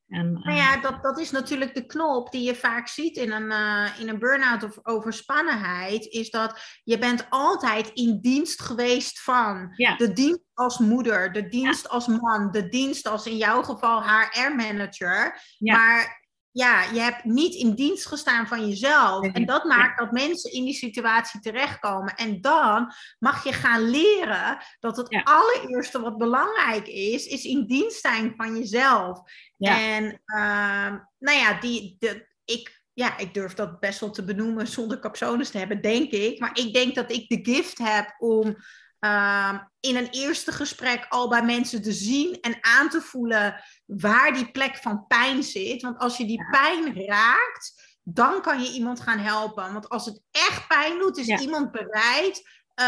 En, 0.08 0.38
uh... 0.38 0.46
Nou 0.46 0.58
ja, 0.58 0.82
dat, 0.82 1.04
dat 1.04 1.20
is 1.20 1.32
natuurlijk 1.32 1.76
de 1.76 1.86
knop 1.86 2.32
die 2.32 2.44
je 2.44 2.56
vaak 2.56 2.88
ziet 2.88 3.18
in 3.18 3.32
een, 3.32 3.52
uh, 3.52 4.00
in 4.00 4.10
een 4.10 4.20
burn-out 4.20 4.64
of 4.64 4.80
overspannenheid. 4.84 6.06
Is 6.06 6.30
dat 6.30 6.80
je 6.84 6.98
bent 6.98 7.26
altijd 7.30 7.90
in 7.94 8.20
dienst 8.22 8.62
geweest 8.62 9.22
van 9.22 9.74
de 9.98 10.12
dienst 10.14 10.42
als 10.54 10.78
moeder, 10.78 11.32
de 11.32 11.48
dienst 11.48 11.90
als 11.90 12.08
man, 12.08 12.52
de 12.52 12.68
dienst 12.70 13.08
als 13.08 13.26
in 13.26 13.38
jouw 13.38 13.64
geval 13.64 14.04
HR-manager. 14.04 15.42
Maar 15.58 16.27
ja, 16.58 16.84
je 16.84 17.00
hebt 17.00 17.24
niet 17.24 17.54
in 17.54 17.74
dienst 17.74 18.06
gestaan 18.06 18.48
van 18.48 18.68
jezelf. 18.68 19.26
En 19.26 19.46
dat 19.46 19.64
maakt 19.64 20.00
dat 20.00 20.12
mensen 20.12 20.52
in 20.52 20.64
die 20.64 20.74
situatie 20.74 21.40
terechtkomen. 21.40 22.16
En 22.16 22.42
dan 22.42 22.94
mag 23.20 23.44
je 23.44 23.54
gaan 23.54 23.90
leren 23.90 24.58
dat 24.80 24.98
het 24.98 25.22
allereerste 25.24 26.02
wat 26.02 26.18
belangrijk 26.18 26.88
is, 26.88 27.26
is 27.26 27.44
in 27.44 27.66
dienst 27.66 28.02
zijn 28.02 28.34
van 28.38 28.58
jezelf. 28.58 29.20
En 29.58 30.04
uh, 30.26 30.94
nou 31.20 31.38
ja, 31.38 31.60
die, 31.60 31.96
de, 32.00 32.28
ik, 32.46 32.84
ja, 32.94 33.18
ik 33.18 33.34
durf 33.34 33.54
dat 33.54 33.80
best 33.80 34.00
wel 34.00 34.12
te 34.12 34.24
benoemen 34.24 34.68
zonder 34.68 35.00
capsones 35.00 35.50
te 35.50 35.58
hebben, 35.58 35.82
denk 35.82 36.12
ik. 36.12 36.40
Maar 36.40 36.58
ik 36.58 36.74
denk 36.74 36.96
dat 36.96 37.12
ik 37.12 37.30
de 37.30 37.52
gift 37.52 37.78
heb 37.78 38.16
om 38.18 38.58
Ehm, 39.00 39.58
in 39.80 39.96
een 39.96 40.10
eerste 40.12 40.52
gesprek 40.52 41.06
al 41.10 41.30
bij 41.30 41.44
mensen 41.44 41.82
te 41.82 41.92
zien 41.92 42.42
en 42.42 42.58
aan 42.62 42.90
te 42.90 43.02
voelen 43.02 43.64
waar 43.86 44.34
die 44.34 44.52
plek 44.52 44.78
van 44.78 45.08
pijn 45.08 45.44
zit. 45.44 45.82
Want 45.82 45.98
als 45.98 46.18
je 46.18 46.26
die 46.26 46.46
pijn 46.52 47.06
raakt, 47.06 47.98
dan 48.04 48.42
kan 48.42 48.62
je 48.62 48.72
iemand 48.72 49.00
gaan 49.00 49.20
helpen. 49.20 49.74
Want 49.74 49.90
als 49.90 50.06
het 50.06 50.22
echt 50.32 50.68
pijn 50.68 51.00
doet, 51.00 51.18
is 51.18 51.42
iemand 51.42 51.72
bereid 51.72 52.56
eh, 52.78 52.86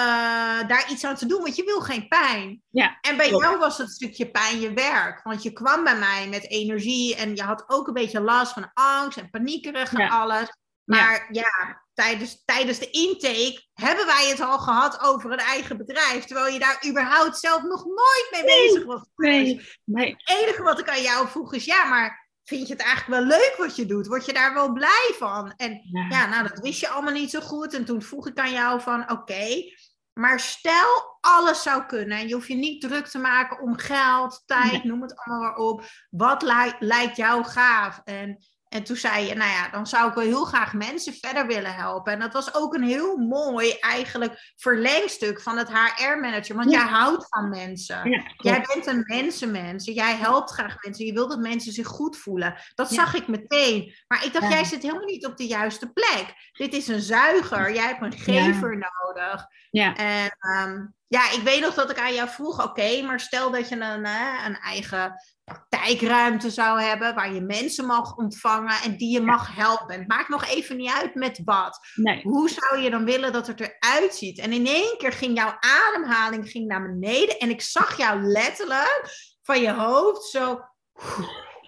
daar 0.67 0.85
iets 0.91 1.03
aan 1.03 1.15
te 1.15 1.25
doen, 1.25 1.41
want 1.41 1.55
je 1.55 1.63
wil 1.63 1.81
geen 1.81 2.07
pijn. 2.07 2.61
Ja, 2.69 2.97
en 3.01 3.17
bij 3.17 3.29
jou 3.29 3.57
was 3.57 3.77
het 3.77 3.91
stukje 3.91 4.31
pijn 4.31 4.59
je 4.59 4.73
werk. 4.73 5.23
Want 5.23 5.43
je 5.43 5.53
kwam 5.53 5.83
bij 5.83 5.97
mij 5.97 6.27
met 6.27 6.49
energie 6.49 7.15
en 7.15 7.35
je 7.35 7.43
had 7.43 7.63
ook 7.67 7.87
een 7.87 7.93
beetje 7.93 8.21
last 8.21 8.53
van 8.53 8.71
angst 8.73 9.17
en 9.17 9.29
paniekerig 9.29 9.93
en 9.93 10.09
alles. 10.09 10.57
Maar 10.97 11.27
ja, 11.31 11.81
tijdens, 11.93 12.43
tijdens 12.45 12.79
de 12.79 12.89
intake 12.89 13.67
hebben 13.73 14.05
wij 14.05 14.27
het 14.29 14.39
al 14.41 14.59
gehad 14.59 14.99
over 15.01 15.31
een 15.31 15.37
eigen 15.39 15.77
bedrijf. 15.77 16.25
Terwijl 16.25 16.53
je 16.53 16.59
daar 16.59 16.83
überhaupt 16.87 17.37
zelf 17.39 17.61
nog 17.61 17.85
nooit 17.85 18.27
mee 18.31 18.43
Nee, 18.43 18.67
bezig 18.67 18.85
was. 18.85 19.01
nee, 19.15 19.67
nee. 19.85 20.15
Het 20.17 20.37
enige 20.39 20.63
wat 20.63 20.79
ik 20.79 20.89
aan 20.89 21.01
jou 21.01 21.27
vroeg 21.27 21.53
is, 21.53 21.65
ja, 21.65 21.85
maar 21.85 22.27
vind 22.43 22.67
je 22.67 22.73
het 22.73 22.81
eigenlijk 22.83 23.21
wel 23.21 23.29
leuk 23.37 23.53
wat 23.57 23.75
je 23.75 23.85
doet? 23.85 24.07
Word 24.07 24.25
je 24.25 24.33
daar 24.33 24.53
wel 24.53 24.73
blij 24.73 25.15
van? 25.17 25.53
En 25.57 25.81
Ja. 25.83 26.05
ja, 26.09 26.25
nou, 26.25 26.47
dat 26.47 26.59
wist 26.59 26.79
je 26.79 26.87
allemaal 26.89 27.13
niet 27.13 27.29
zo 27.29 27.39
goed. 27.39 27.73
En 27.73 27.85
toen 27.85 28.01
vroeg 28.01 28.27
ik 28.27 28.37
aan 28.39 28.51
jou 28.51 28.81
van, 28.81 29.11
oké, 29.11 29.71
maar 30.13 30.39
stel 30.39 31.17
alles 31.21 31.61
zou 31.63 31.85
kunnen. 31.85 32.17
En 32.17 32.27
je 32.27 32.33
hoeft 32.33 32.47
je 32.47 32.55
niet 32.55 32.81
druk 32.81 33.07
te 33.07 33.17
maken 33.19 33.59
om 33.61 33.77
geld, 33.77 34.43
tijd, 34.45 34.71
Nee. 34.71 34.85
noem 34.85 35.01
het 35.01 35.15
allemaal 35.19 35.43
maar 35.49 35.55
op. 35.57 35.83
Wat 36.09 36.41
li- 36.41 36.75
lijkt 36.79 37.15
jou 37.15 37.43
gaaf? 37.43 38.01
En, 38.03 38.37
en 38.69 38.83
toen 38.83 38.95
zei 38.95 39.25
je, 39.27 39.35
nou 39.35 39.49
ja, 39.51 39.69
dan 39.69 39.87
zou 39.87 40.09
ik 40.09 40.15
wel 40.15 40.23
heel 40.23 40.45
graag 40.45 40.73
mensen 40.73 41.13
verder 41.13 41.47
willen 41.47 41.75
helpen. 41.75 42.13
En 42.13 42.19
dat 42.19 42.33
was 42.33 42.53
ook 42.53 42.73
een 42.73 42.83
heel 42.83 43.17
mooi 43.17 43.71
eigenlijk 43.79 44.51
verlengstuk 44.55 45.41
van 45.41 45.57
het 45.57 45.69
HR-manager. 45.69 46.55
Want 46.55 46.71
Ja. 46.71 46.77
jij 46.79 46.87
houdt 46.87 47.25
van 47.29 47.49
mensen. 47.49 48.09
Ja. 48.09 48.23
Jij 48.37 48.65
bent 48.73 48.87
een 48.87 49.03
mensenmens. 49.07 49.85
Jij 49.85 50.15
helpt 50.15 50.51
graag 50.51 50.75
mensen. 50.83 51.05
Je 51.05 51.13
wilt 51.13 51.29
dat 51.29 51.39
mensen 51.39 51.71
zich 51.73 51.87
goed 51.87 52.17
voelen. 52.17 52.55
Dat 52.75 52.89
Ja. 52.89 52.95
zag 52.95 53.13
ik 53.13 53.27
meteen. 53.27 53.95
Maar 54.07 54.25
ik 54.25 54.33
dacht, 54.33 54.49
jij 54.51 54.63
zit 54.63 54.81
helemaal 54.81 55.05
niet 55.05 55.25
op 55.25 55.37
de 55.37 55.47
juiste 55.47 55.91
plek. 55.91 56.33
Dit 56.51 56.73
is 56.73 56.87
een 56.87 57.01
zuiger. 57.01 57.73
Jij 57.73 57.85
hebt 57.87 58.01
een 58.01 58.17
gever 58.17 58.77
nodig. 58.77 59.45
ja. 59.71 59.95
En 59.95 60.35
ehm, 60.39 60.85
ja, 61.09 61.31
ik 61.31 61.41
weet 61.43 61.61
nog 61.61 61.73
dat 61.73 61.89
ik 61.89 61.99
aan 61.99 62.13
jou 62.13 62.29
vroeg, 62.29 62.63
oké, 62.63 63.01
maar 63.01 63.19
stel 63.19 63.51
dat 63.51 63.69
je 63.69 63.75
een, 63.75 64.05
eh, 64.05 64.43
een 64.45 64.57
eigen 64.57 65.15
praktijkruimte 65.43 66.49
zou 66.49 66.81
hebben 66.81 67.15
waar 67.15 67.33
je 67.33 67.41
mensen 67.41 67.85
mag 67.85 68.15
ontvangen 68.15 68.81
en 68.83 68.97
die 68.97 69.11
je 69.11 69.21
mag 69.21 69.55
helpen. 69.55 69.99
Het 69.99 70.07
maakt 70.07 70.29
nog 70.29 70.45
even 70.45 70.77
niet 70.77 70.91
uit 70.91 71.15
met 71.15 71.41
wat. 71.43 71.79
Nee. 71.95 72.21
Hoe 72.21 72.49
zou 72.49 72.81
je 72.81 72.89
dan 72.89 73.05
willen 73.05 73.33
dat 73.33 73.47
het 73.47 73.59
eruit 73.59 74.15
ziet? 74.15 74.39
En 74.39 74.51
in 74.51 74.65
één 74.67 74.97
keer 74.97 75.11
ging 75.11 75.37
jouw 75.37 75.57
ademhaling 75.59 76.49
ging 76.49 76.67
naar 76.67 76.81
beneden 76.81 77.37
en 77.37 77.49
ik 77.49 77.61
zag 77.61 77.97
jou 77.97 78.21
letterlijk 78.21 79.03
van 79.41 79.61
je 79.61 79.73
hoofd 79.73 80.23
zo 80.23 80.61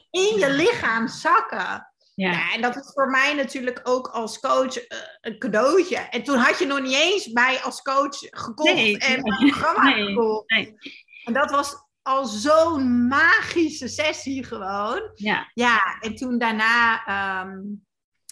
in 0.09 0.39
je 0.39 0.49
lichaam 0.49 1.07
zakken. 1.07 1.90
Ja. 2.21 2.31
Ja, 2.31 2.53
en 2.53 2.61
dat 2.61 2.75
is 2.75 2.91
voor 2.93 3.09
mij 3.09 3.33
natuurlijk 3.33 3.79
ook 3.83 4.07
als 4.07 4.39
coach 4.39 4.77
eh, 4.77 4.97
een 5.21 5.39
cadeautje. 5.39 5.95
En 5.97 6.23
toen 6.23 6.37
had 6.37 6.59
je 6.59 6.65
nog 6.65 6.81
niet 6.81 6.95
eens 6.95 7.27
mij 7.27 7.59
als 7.63 7.81
coach 7.81 8.17
gekocht 8.19 8.73
Nee, 8.73 8.97
en 8.97 9.21
nee. 9.21 9.39
een 9.39 9.49
programma 9.51 9.83
Nee, 9.95 10.05
gekocht. 10.05 10.49
nee. 10.49 10.75
En 11.23 11.33
dat 11.33 11.51
was 11.51 11.75
al 12.01 12.25
zo'n 12.25 13.07
magische 13.07 13.87
sessie 13.87 14.43
gewoon. 14.43 15.01
Ja. 15.15 15.51
Ja, 15.53 15.97
en 15.99 16.15
toen 16.15 16.37
daarna... 16.37 17.05
ehm, 17.05 17.59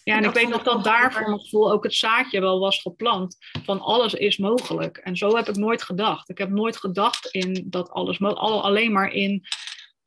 Ja, 0.03 0.17
en 0.17 0.23
ik 0.23 0.33
weet 0.33 0.49
nog 0.49 0.63
dat 0.63 0.83
daar 0.83 1.13
voor 1.13 1.29
mijn 1.29 1.39
gevoel 1.39 1.71
ook 1.71 1.83
het 1.83 1.93
zaadje 1.95 2.39
wel 2.39 2.59
was 2.59 2.81
geplant. 2.81 3.37
Van 3.63 3.79
alles 3.81 4.13
is 4.13 4.37
mogelijk. 4.37 4.97
En 4.97 5.15
zo 5.15 5.35
heb 5.35 5.47
ik 5.47 5.55
nooit 5.55 5.83
gedacht. 5.83 6.29
Ik 6.29 6.37
heb 6.37 6.49
nooit 6.49 6.77
gedacht 6.77 7.25
in 7.25 7.65
dat 7.65 7.89
alles 7.89 8.21
Alleen 8.21 8.91
maar 8.91 9.11
in. 9.11 9.45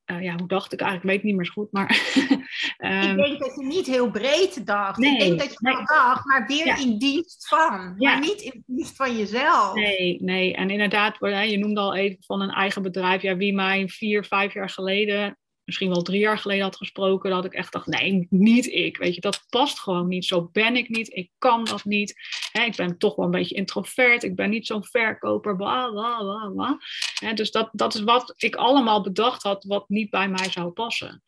Eh, 0.04 0.22
ja, 0.22 0.34
hoe 0.36 0.48
dacht 0.48 0.72
ik 0.72 0.80
eigenlijk? 0.80 1.10
Ik 1.10 1.22
weet 1.22 1.30
niet 1.30 1.36
meer 1.36 1.46
zo 1.46 1.52
goed. 1.52 1.72
Maar. 1.72 1.88
ehm, 2.76 3.18
ik 3.18 3.24
denk 3.24 3.38
dat 3.38 3.54
je 3.56 3.64
niet 3.64 3.86
heel 3.86 4.10
breed 4.10 4.66
dacht. 4.66 4.98
Nee, 4.98 5.12
ik 5.12 5.18
denk 5.18 5.38
dat 5.38 5.50
je 5.50 5.58
nee. 5.60 5.74
wel 5.74 5.84
dacht, 5.84 6.24
maar 6.24 6.46
weer 6.46 6.66
Ja. 6.66 6.78
in 6.78 6.98
dienst 6.98 7.48
van. 7.48 7.94
Ja. 7.98 8.10
Maar 8.10 8.20
niet 8.20 8.40
in 8.40 8.62
dienst 8.66 8.96
van 8.96 9.16
jezelf. 9.16 9.74
Nee, 9.74 10.22
nee. 10.22 10.54
En 10.54 10.70
inderdaad, 10.70 11.16
je 11.20 11.58
noemde 11.58 11.80
al 11.80 11.94
even 11.94 12.16
van 12.20 12.40
een 12.40 12.50
eigen 12.50 12.82
bedrijf. 12.82 13.22
Ja, 13.22 13.36
wie 13.36 13.54
mij 13.54 13.88
vier, 13.88 14.24
vijf 14.24 14.54
jaar 14.54 14.70
geleden, 14.70 15.38
misschien 15.72 15.92
wel 15.92 16.02
drie 16.02 16.20
jaar 16.20 16.38
geleden 16.38 16.62
had 16.62 16.76
gesproken, 16.76 17.30
dat 17.30 17.44
ik 17.44 17.52
echt 17.52 17.72
dacht, 17.72 17.86
nee, 17.86 18.26
niet 18.30 18.66
ik. 18.66 18.96
Weet 18.96 19.14
je, 19.14 19.20
dat 19.20 19.44
past 19.48 19.78
gewoon 19.78 20.08
niet. 20.08 20.24
Zo 20.24 20.48
ben 20.52 20.76
ik 20.76 20.88
niet. 20.88 21.16
Ik 21.16 21.30
kan 21.38 21.64
dat 21.64 21.84
niet. 21.84 22.14
Ik 22.52 22.76
ben 22.76 22.98
toch 22.98 23.16
wel 23.16 23.24
een 23.24 23.30
beetje 23.30 23.54
introvert. 23.54 24.22
Ik 24.22 24.36
ben 24.36 24.50
niet 24.50 24.66
zo'n 24.66 24.84
verkoper. 24.84 25.56
Bla, 25.56 25.90
bla, 25.90 26.18
bla, 26.18 26.50
bla. 26.54 26.78
Hè, 27.20 27.32
dus 27.32 27.50
dat, 27.50 27.68
dat 27.72 27.94
is 27.94 28.00
wat 28.00 28.34
ik 28.36 28.54
allemaal 28.54 29.02
bedacht 29.02 29.42
had, 29.42 29.64
wat 29.64 29.88
niet 29.88 30.10
bij 30.10 30.28
mij 30.28 30.50
zou 30.50 30.70
passen. 30.70 31.22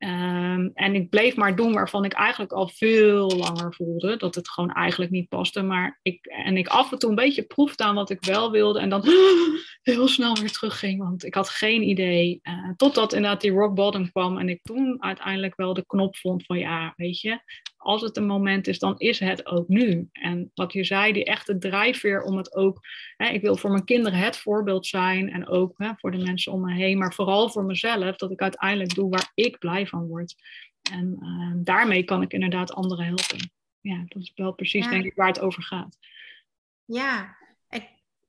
Ehm, 0.00 0.68
en 0.74 0.94
ik 0.94 1.10
bleef 1.10 1.36
maar 1.36 1.56
doen 1.56 1.72
waarvan 1.72 2.04
ik 2.04 2.12
eigenlijk 2.12 2.52
al 2.52 2.68
veel 2.68 3.36
langer 3.36 3.74
voelde 3.74 4.16
dat 4.16 4.34
het 4.34 4.50
gewoon 4.50 4.72
eigenlijk 4.72 5.10
niet 5.10 5.28
paste. 5.28 5.62
Maar 5.62 5.98
ik, 6.02 6.26
en 6.26 6.56
ik 6.56 6.68
af 6.68 6.92
en 6.92 6.98
toe 6.98 7.10
een 7.10 7.16
beetje 7.16 7.42
proefde 7.42 7.84
aan 7.84 7.94
wat 7.94 8.10
ik 8.10 8.24
wel 8.24 8.50
wilde. 8.50 8.80
En 8.80 8.88
dan 8.88 9.04
heel 9.82 10.08
snel 10.08 10.36
weer 10.36 10.52
terugging, 10.52 11.02
want 11.02 11.24
ik 11.24 11.34
had 11.34 11.48
geen 11.48 11.82
idee. 11.82 12.38
Eh, 12.42 12.70
totdat 12.76 13.12
inderdaad 13.12 13.40
die 13.40 13.50
rock 13.50 13.74
bottom 13.74 14.10
kwam. 14.10 14.38
En 14.38 14.48
ik 14.48 14.62
toen 14.62 15.02
uiteindelijk 15.02 15.56
wel 15.56 15.74
de 15.74 15.86
knop 15.86 16.16
vond 16.16 16.46
van 16.46 16.58
ja, 16.58 16.92
weet 16.96 17.20
je, 17.20 17.40
als 17.82 18.02
het 18.02 18.16
een 18.16 18.26
moment 18.26 18.66
is, 18.66 18.78
dan 18.78 18.98
is 18.98 19.18
het 19.18 19.46
ook 19.46 19.68
nu. 19.68 20.08
En 20.12 20.50
wat 20.54 20.72
je 20.72 20.84
zei, 20.84 21.12
die 21.12 21.24
echte 21.24 21.58
drijfveer 21.58 22.22
om 22.22 22.36
het 22.36 22.54
ook. 22.54 22.80
Hè, 23.16 23.28
ik 23.28 23.40
wil 23.40 23.56
voor 23.56 23.70
mijn 23.70 23.84
kinderen 23.84 24.18
het 24.18 24.36
voorbeeld 24.36 24.86
zijn. 24.86 25.30
En 25.30 25.48
ook 25.48 25.74
hè, 25.76 25.90
voor 25.96 26.10
de 26.10 26.18
mensen 26.24 26.52
om 26.52 26.60
me 26.60 26.72
heen. 26.74 26.98
Maar 26.98 27.14
vooral 27.14 27.50
voor 27.50 27.64
mezelf, 27.64 28.16
dat 28.16 28.30
ik 28.30 28.40
uiteindelijk 28.40 28.94
doe 28.94 29.10
waar 29.10 29.30
ik 29.34 29.58
blij 29.58 29.86
van 29.86 30.06
word. 30.06 30.34
En 30.92 31.16
eh, 31.20 31.64
daarmee 31.64 32.02
kan 32.04 32.22
ik 32.22 32.32
inderdaad 32.32 32.72
anderen 32.72 33.04
helpen. 33.04 33.52
Ja, 33.80 34.04
dat 34.06 34.22
is 34.22 34.32
wel 34.34 34.52
precies, 34.52 34.84
Ja. 34.84 34.90
denk 34.90 35.04
ik, 35.04 35.14
waar 35.14 35.28
het 35.28 35.40
over 35.40 35.62
gaat. 35.62 35.96
Ja, 36.84 37.36
en 37.68 37.82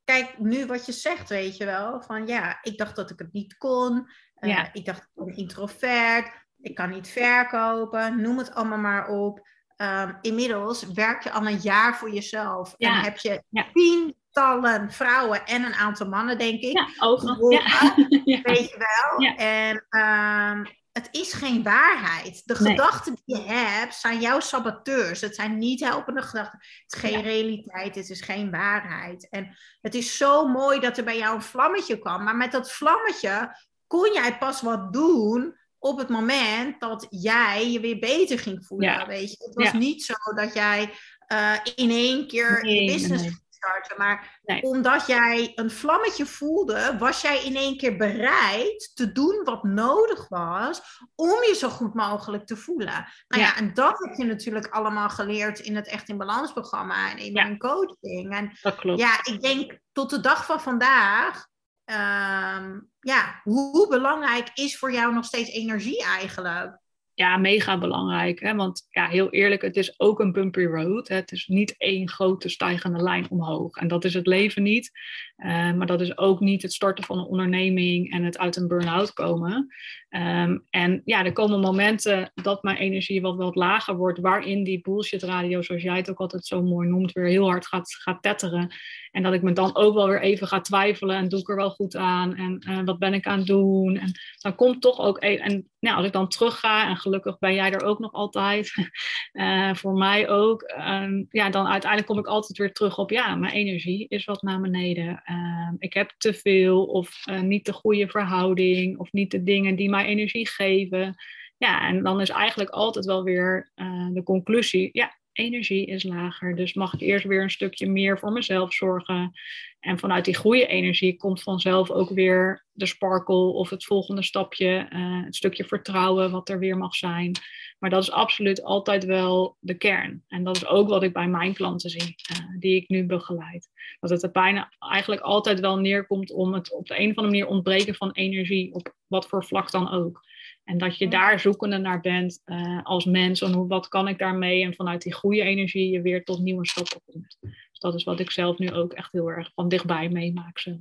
kijk, 0.04 0.40
nu 0.40 0.66
wat 0.66 0.86
je 0.86 0.92
zegt, 0.92 1.30
weet 1.30 1.58
je 1.58 1.66
wel. 1.66 2.02
Van 2.02 2.28
ja, 2.28 2.60
ik 2.64 2.78
dacht 2.78 2.96
dat 2.96 3.10
ik 3.10 3.20
het 3.20 3.34
niet 3.34 3.58
kon. 3.58 4.08
Eh, 4.36 4.50
Ja. 4.50 4.74
Ik 4.74 4.86
dacht, 4.86 5.02
ik 5.02 5.26
ben 5.26 5.36
introvert. 5.36 6.40
Ik 6.62 6.76
kan 6.76 6.90
niet 6.90 7.08
verkopen. 7.08 8.22
Noem 8.22 8.38
het 8.38 8.54
allemaal 8.56 8.78
maar 8.78 9.08
op. 9.08 9.48
Ehm, 9.76 10.14
inmiddels 10.22 10.84
werk 10.94 11.24
je 11.24 11.32
al 11.32 11.48
een 11.48 11.58
jaar 11.58 11.96
voor 11.98 12.12
jezelf. 12.14 12.74
Ja. 12.78 12.90
En 12.90 13.04
heb 13.04 13.18
je 13.18 13.44
Ja. 13.50 13.66
tientallen 13.74 14.92
vrouwen 14.92 15.46
en 15.46 15.64
een 15.64 15.74
aantal 15.74 16.08
mannen, 16.08 16.38
denk 16.38 16.62
ik. 16.62 16.72
Ja, 16.78 16.88
ook 17.00 17.22
nog. 17.22 17.36
geholpen, 17.36 18.22
Ja. 18.26 18.42
Weet 18.42 18.70
je 18.70 18.78
wel? 18.78 19.36
En 19.36 19.86
ehm, 19.90 20.66
het 20.92 21.08
is 21.12 21.34
geen 21.34 21.64
waarheid. 21.64 22.42
De 22.46 22.56
Nee. 22.60 22.72
gedachten 22.72 23.18
die 23.26 23.36
je 23.38 23.42
hebt 23.52 23.96
zijn 23.96 24.20
jouw 24.20 24.40
saboteurs. 24.40 25.22
Het 25.22 25.36
zijn 25.36 25.58
niet 25.58 25.80
helpende 25.80 26.22
gedachten. 26.22 26.60
Het 26.86 26.94
is 26.94 27.00
geen 27.00 27.22
realiteit. 27.22 27.96
Het 27.96 28.10
is 28.10 28.22
geen 28.22 28.52
waarheid. 28.52 29.30
En 29.30 29.58
het 29.82 29.96
is 29.96 30.18
zo 30.18 30.48
mooi 30.48 30.80
dat 30.80 30.98
er 30.98 31.04
bij 31.04 31.18
jou 31.18 31.36
een 31.36 31.42
vlammetje 31.42 32.00
kwam. 32.00 32.24
Maar 32.24 32.36
met 32.36 32.52
dat 32.52 32.72
vlammetje 32.72 33.56
kon 33.88 34.14
jij 34.14 34.38
pas 34.38 34.62
wat 34.62 34.94
doen 34.94 35.60
op 35.84 35.98
het 35.98 36.10
moment 36.10 36.80
dat 36.80 37.08
jij 37.10 37.72
je 37.72 37.80
weer 37.80 38.00
beter 38.00 38.40
ging 38.40 38.66
voelen. 38.66 38.90
Ja. 38.90 39.08
Weet 39.08 39.32
je? 39.32 39.46
Het 39.46 39.56
was 39.56 39.72
Ja. 39.72 39.78
niet 39.78 40.04
zo 40.04 40.14
dat 40.36 40.54
jij 40.54 40.94
eh, 41.28 41.54
in 41.76 41.90
één 41.90 42.28
keer 42.28 42.60
Nee, 42.64 42.86
business 42.88 43.22
nee. 43.22 43.32
ging 43.32 43.42
starten. 43.50 43.98
Maar 43.98 44.40
Nee. 44.44 44.62
omdat 44.62 45.08
jij 45.08 45.52
een 45.56 45.72
vlammetje 45.72 46.26
voelde, 46.26 46.96
was 47.00 47.22
jij 47.22 47.44
in 47.44 47.56
één 47.56 47.78
keer 47.78 47.98
bereid 47.98 48.92
te 48.94 49.12
doen 49.12 49.42
wat 49.44 49.64
nodig 49.64 50.28
was 50.30 50.82
om 51.16 51.30
je 51.30 51.56
zo 51.58 51.70
goed 51.70 51.94
mogelijk 51.94 52.46
te 52.46 52.56
voelen. 52.58 52.88
Nou 53.28 53.42
ja, 53.42 53.48
Ja. 53.48 53.56
en 53.56 53.74
dat 53.74 54.00
heb 54.00 54.14
je 54.18 54.24
natuurlijk 54.26 54.68
allemaal 54.68 55.10
geleerd 55.10 55.60
in 55.60 55.76
het 55.76 55.88
Echt 55.88 56.10
in 56.10 56.18
Balans 56.18 56.52
programma 56.54 57.12
en 57.12 57.18
in 57.18 57.34
mijn 57.34 57.58
coaching. 57.58 58.36
En 58.36 58.58
Dat 58.62 58.76
klopt. 58.76 59.00
ja, 59.00 59.20
ik 59.24 59.42
denk 59.42 59.80
tot 59.92 60.10
de 60.10 60.20
dag 60.20 60.46
van 60.46 60.62
vandaag, 60.62 61.48
ehm, 61.86 62.80
ja, 63.02 63.42
hoe 63.44 63.88
belangrijk 63.88 64.50
is 64.54 64.78
voor 64.78 64.92
jou 64.92 65.14
nog 65.14 65.26
steeds 65.26 65.50
energie 65.50 66.04
eigenlijk? 66.04 66.81
Ja, 67.22 67.38
mega 67.38 67.78
belangrijk. 67.78 68.40
Hè? 68.40 68.56
Want 68.56 68.88
ja, 68.90 69.08
heel 69.08 69.30
eerlijk, 69.30 69.62
het 69.62 69.76
is 69.76 70.00
ook 70.00 70.20
een 70.20 70.32
bumpy 70.32 70.64
road. 70.64 71.08
Hè? 71.08 71.16
Het 71.16 71.32
is 71.32 71.48
niet 71.48 71.76
één 71.78 72.10
grote 72.10 72.50
stijgende 72.50 73.04
lijn 73.04 73.30
omhoog. 73.30 73.76
En 73.76 73.88
dat 73.88 74.06
is 74.06 74.14
het 74.14 74.28
leven 74.28 74.64
niet. 74.64 74.92
Eh, 75.36 75.74
maar 75.74 75.88
dat 75.88 76.02
is 76.02 76.18
ook 76.18 76.40
niet 76.40 76.62
het 76.62 76.74
starten 76.74 77.04
van 77.04 77.18
een 77.18 77.26
onderneming 77.26 78.12
en 78.12 78.24
het 78.24 78.38
uit 78.38 78.56
een 78.56 78.68
burn-out 78.68 79.14
komen. 79.14 79.68
Ehm, 80.10 80.58
en 80.70 81.02
ja, 81.06 81.26
er 81.26 81.34
komen 81.34 81.60
momenten 81.60 82.32
dat 82.34 82.64
mijn 82.64 82.78
energie 82.78 83.22
wat, 83.22 83.36
wat 83.36 83.56
lager 83.56 83.96
wordt, 83.96 84.20
waarin 84.20 84.64
die 84.64 84.82
bullshit 84.82 85.24
radio, 85.24 85.62
zoals 85.62 85.82
jij 85.82 85.98
het 85.98 86.10
ook 86.10 86.20
altijd 86.20 86.46
zo 86.46 86.64
mooi 86.64 86.88
noemt, 86.88 87.12
weer 87.12 87.26
heel 87.26 87.50
hard 87.50 87.68
gaat, 87.68 87.94
gaat 87.94 88.22
tetteren. 88.22 88.74
En 89.12 89.24
dat 89.24 89.34
ik 89.34 89.42
me 89.42 89.54
dan 89.54 89.76
ook 89.76 89.94
wel 89.94 90.08
weer 90.08 90.22
even 90.22 90.48
ga 90.48 90.62
twijfelen 90.62 91.16
en 91.16 91.30
doe 91.30 91.40
ik 91.40 91.50
er 91.50 91.56
wel 91.56 91.70
goed 91.70 91.96
aan 91.96 92.36
en 92.36 92.60
eh, 92.60 92.82
wat 92.86 93.00
ben 93.00 93.14
ik 93.14 93.26
aan 93.26 93.38
het 93.38 93.48
doen. 93.48 93.98
En 93.98 94.12
dan 94.38 94.56
komt 94.56 94.82
toch 94.82 95.00
ook, 95.00 95.24
e- 95.24 95.36
en 95.36 95.70
nou, 95.80 95.98
als 95.98 96.06
ik 96.06 96.14
dan 96.14 96.28
terug 96.28 96.60
ga, 96.60 96.90
en 96.90 96.98
gelukkig 97.12 97.40
ben 97.40 97.54
jij 97.54 97.72
er 97.72 97.84
ook 97.84 98.00
nog 98.00 98.12
altijd, 98.12 98.74
eh, 99.32 99.74
voor 99.74 99.94
mij 99.94 100.30
ook, 100.30 100.62
ehm, 100.62 101.24
ja, 101.30 101.50
dan 101.50 101.68
uiteindelijk 101.68 102.12
kom 102.12 102.20
ik 102.20 102.28
altijd 102.28 102.58
weer 102.58 102.74
terug 102.74 102.98
op, 102.98 103.10
ja, 103.10 103.36
mijn 103.36 103.54
energie 103.54 104.06
is 104.08 104.26
wat 104.26 104.42
naar 104.42 104.62
beneden. 104.62 105.22
Ehm, 105.24 105.76
ik 105.78 105.94
heb 105.94 106.14
te 106.18 106.34
veel 106.34 106.86
of 106.86 107.26
eh, 107.26 107.42
niet 107.42 107.66
de 107.66 107.74
goede 107.74 108.08
verhouding 108.08 108.98
of 108.98 109.12
niet 109.12 109.32
de 109.32 109.44
dingen 109.44 109.76
die 109.76 109.90
mij 109.90 110.06
energie 110.06 110.48
geven. 110.48 111.16
Ja, 111.58 111.88
en 111.88 112.04
dan 112.04 112.22
is 112.22 112.30
eigenlijk 112.30 112.70
altijd 112.70 113.06
wel 113.06 113.24
weer 113.24 113.72
eh, 113.76 114.08
de 114.14 114.24
conclusie, 114.24 114.90
ja, 114.92 115.20
energie 115.34 115.86
is 115.86 116.04
lager. 116.04 116.56
Dus 116.56 116.74
mag 116.74 116.94
ik 116.94 117.02
eerst 117.02 117.26
weer 117.26 117.42
een 117.42 117.50
stukje 117.50 117.90
meer 117.90 118.20
voor 118.20 118.32
mezelf 118.32 118.74
zorgen. 118.74 119.32
En 119.80 120.00
vanuit 120.00 120.26
die 120.26 120.36
goede 120.36 120.68
energie 120.68 121.18
komt 121.18 121.44
vanzelf 121.44 121.92
ook 121.92 122.10
weer 122.10 122.66
de 122.72 122.86
sparkle 122.86 123.36
of 123.36 123.70
het 123.70 123.86
volgende 123.86 124.24
stapje, 124.24 124.88
uh, 124.90 125.26
het 125.26 125.36
stukje 125.36 125.64
vertrouwen 125.64 126.32
wat 126.32 126.50
er 126.50 126.60
weer 126.60 126.78
mag 126.78 126.96
zijn. 126.96 127.32
Maar 127.80 127.90
dat 127.90 128.04
is 128.04 128.12
absoluut 128.12 128.64
altijd 128.64 129.06
wel 129.06 129.58
de 129.60 129.74
kern. 129.74 130.24
En 130.28 130.44
dat 130.44 130.56
is 130.56 130.66
ook 130.66 130.90
wat 130.90 131.04
ik 131.04 131.14
bij 131.14 131.28
mijn 131.28 131.54
klanten 131.54 131.90
zie, 131.90 132.16
uh, 132.32 132.60
die 132.60 132.76
ik 132.76 132.90
nu 132.90 133.06
begeleid. 133.06 133.70
Dat 134.00 134.22
het 134.22 134.32
bijna 134.32 134.72
eigenlijk 134.80 135.22
altijd 135.22 135.60
wel 135.60 135.78
neerkomt 135.78 136.32
om 136.32 136.54
het 136.54 136.74
op 136.74 136.88
de 136.88 137.00
een 137.00 137.10
of 137.10 137.16
andere 137.16 137.28
manier 137.28 137.48
ontbreken 137.48 137.96
van 137.96 138.12
energie, 138.12 138.74
op 138.74 138.96
wat 139.08 139.28
voor 139.28 139.46
vlak 139.46 139.72
dan 139.72 139.92
ook. 139.92 140.22
En 140.64 140.78
dat 140.78 140.98
je 140.98 141.08
daar 141.08 141.40
zoekende 141.40 141.78
naar 141.78 142.00
bent 142.00 142.42
uh, 142.46 142.80
als 142.84 143.06
mens. 143.06 143.42
En 143.42 143.54
hoe, 143.54 143.68
wat 143.68 143.88
kan 143.88 144.08
ik 144.08 144.20
daarmee? 144.20 144.64
En 144.64 144.76
vanuit 144.76 145.02
die 145.02 145.14
goede 145.14 145.42
energie 145.42 145.92
je 145.92 146.02
weer 146.02 146.24
tot 146.24 146.40
nieuwe 146.40 146.68
stappen 146.68 147.02
komt. 147.06 147.38
Dus 147.42 147.80
dat 147.80 147.96
is 147.96 148.04
wat 148.04 148.20
ik 148.20 148.32
zelf 148.32 148.58
nu 148.58 148.72
ook 148.72 148.94
echt 148.94 149.12
heel 149.12 149.28
erg 149.28 149.52
van 149.56 149.70
dichtbij 149.70 150.10
meemaak. 150.10 150.60
Zo. 150.60 150.78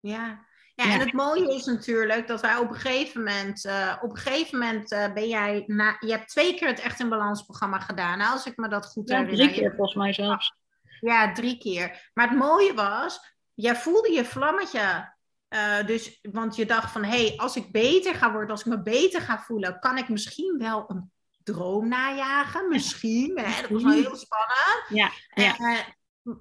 Ja. 0.00 0.48
Ja, 0.74 0.92
en 0.92 1.00
het 1.00 1.12
mooie 1.12 1.54
is 1.54 1.64
natuurlijk 1.64 2.26
dat 2.26 2.40
wij 2.40 2.56
op 2.56 2.68
een 2.68 2.74
gegeven 2.74 3.22
moment, 3.22 3.64
uh, 3.64 3.96
op 4.00 4.10
een 4.10 4.16
gegeven 4.16 4.58
moment 4.58 4.92
uh, 4.92 5.12
ben 5.12 5.28
jij, 5.28 5.62
na, 5.66 5.96
je 6.00 6.10
hebt 6.10 6.28
twee 6.28 6.54
keer 6.54 6.68
het 6.68 6.80
Echt 6.80 7.00
in 7.00 7.08
Balans 7.08 7.42
programma 7.42 7.78
gedaan, 7.78 8.18
nou, 8.18 8.32
als 8.32 8.46
ik 8.46 8.56
me 8.56 8.68
dat 8.68 8.86
goed 8.86 9.08
ja, 9.08 9.18
herinner. 9.18 9.46
drie 9.46 9.60
keer 9.60 9.74
volgens 9.74 9.94
mij 9.94 10.12
zelfs. 10.12 10.54
Ja, 11.00 11.32
drie 11.32 11.58
keer. 11.58 12.10
Maar 12.14 12.28
het 12.28 12.38
mooie 12.38 12.74
was, 12.74 13.34
jij 13.54 13.76
voelde 13.76 14.12
je 14.12 14.24
vlammetje 14.24 15.14
uh, 15.50 15.86
dus, 15.86 16.18
want 16.22 16.56
je 16.56 16.66
dacht 16.66 16.92
van, 16.92 17.04
hé, 17.04 17.26
hey, 17.26 17.36
als 17.36 17.56
ik 17.56 17.72
beter 17.72 18.14
ga 18.14 18.32
worden, 18.32 18.50
als 18.50 18.60
ik 18.60 18.66
me 18.66 18.82
beter 18.82 19.20
ga 19.20 19.38
voelen, 19.38 19.78
kan 19.78 19.98
ik 19.98 20.08
misschien 20.08 20.58
wel 20.58 20.84
een 20.86 21.10
droom 21.42 21.88
najagen. 21.88 22.68
Misschien, 22.68 23.38
hè? 23.38 23.60
dat 23.60 23.70
was 23.70 23.82
wel 23.82 23.92
heel 23.92 24.16
spannend. 24.16 24.84
Ja, 24.88 25.10
ja. 25.34 25.58
Uh, 25.58 25.78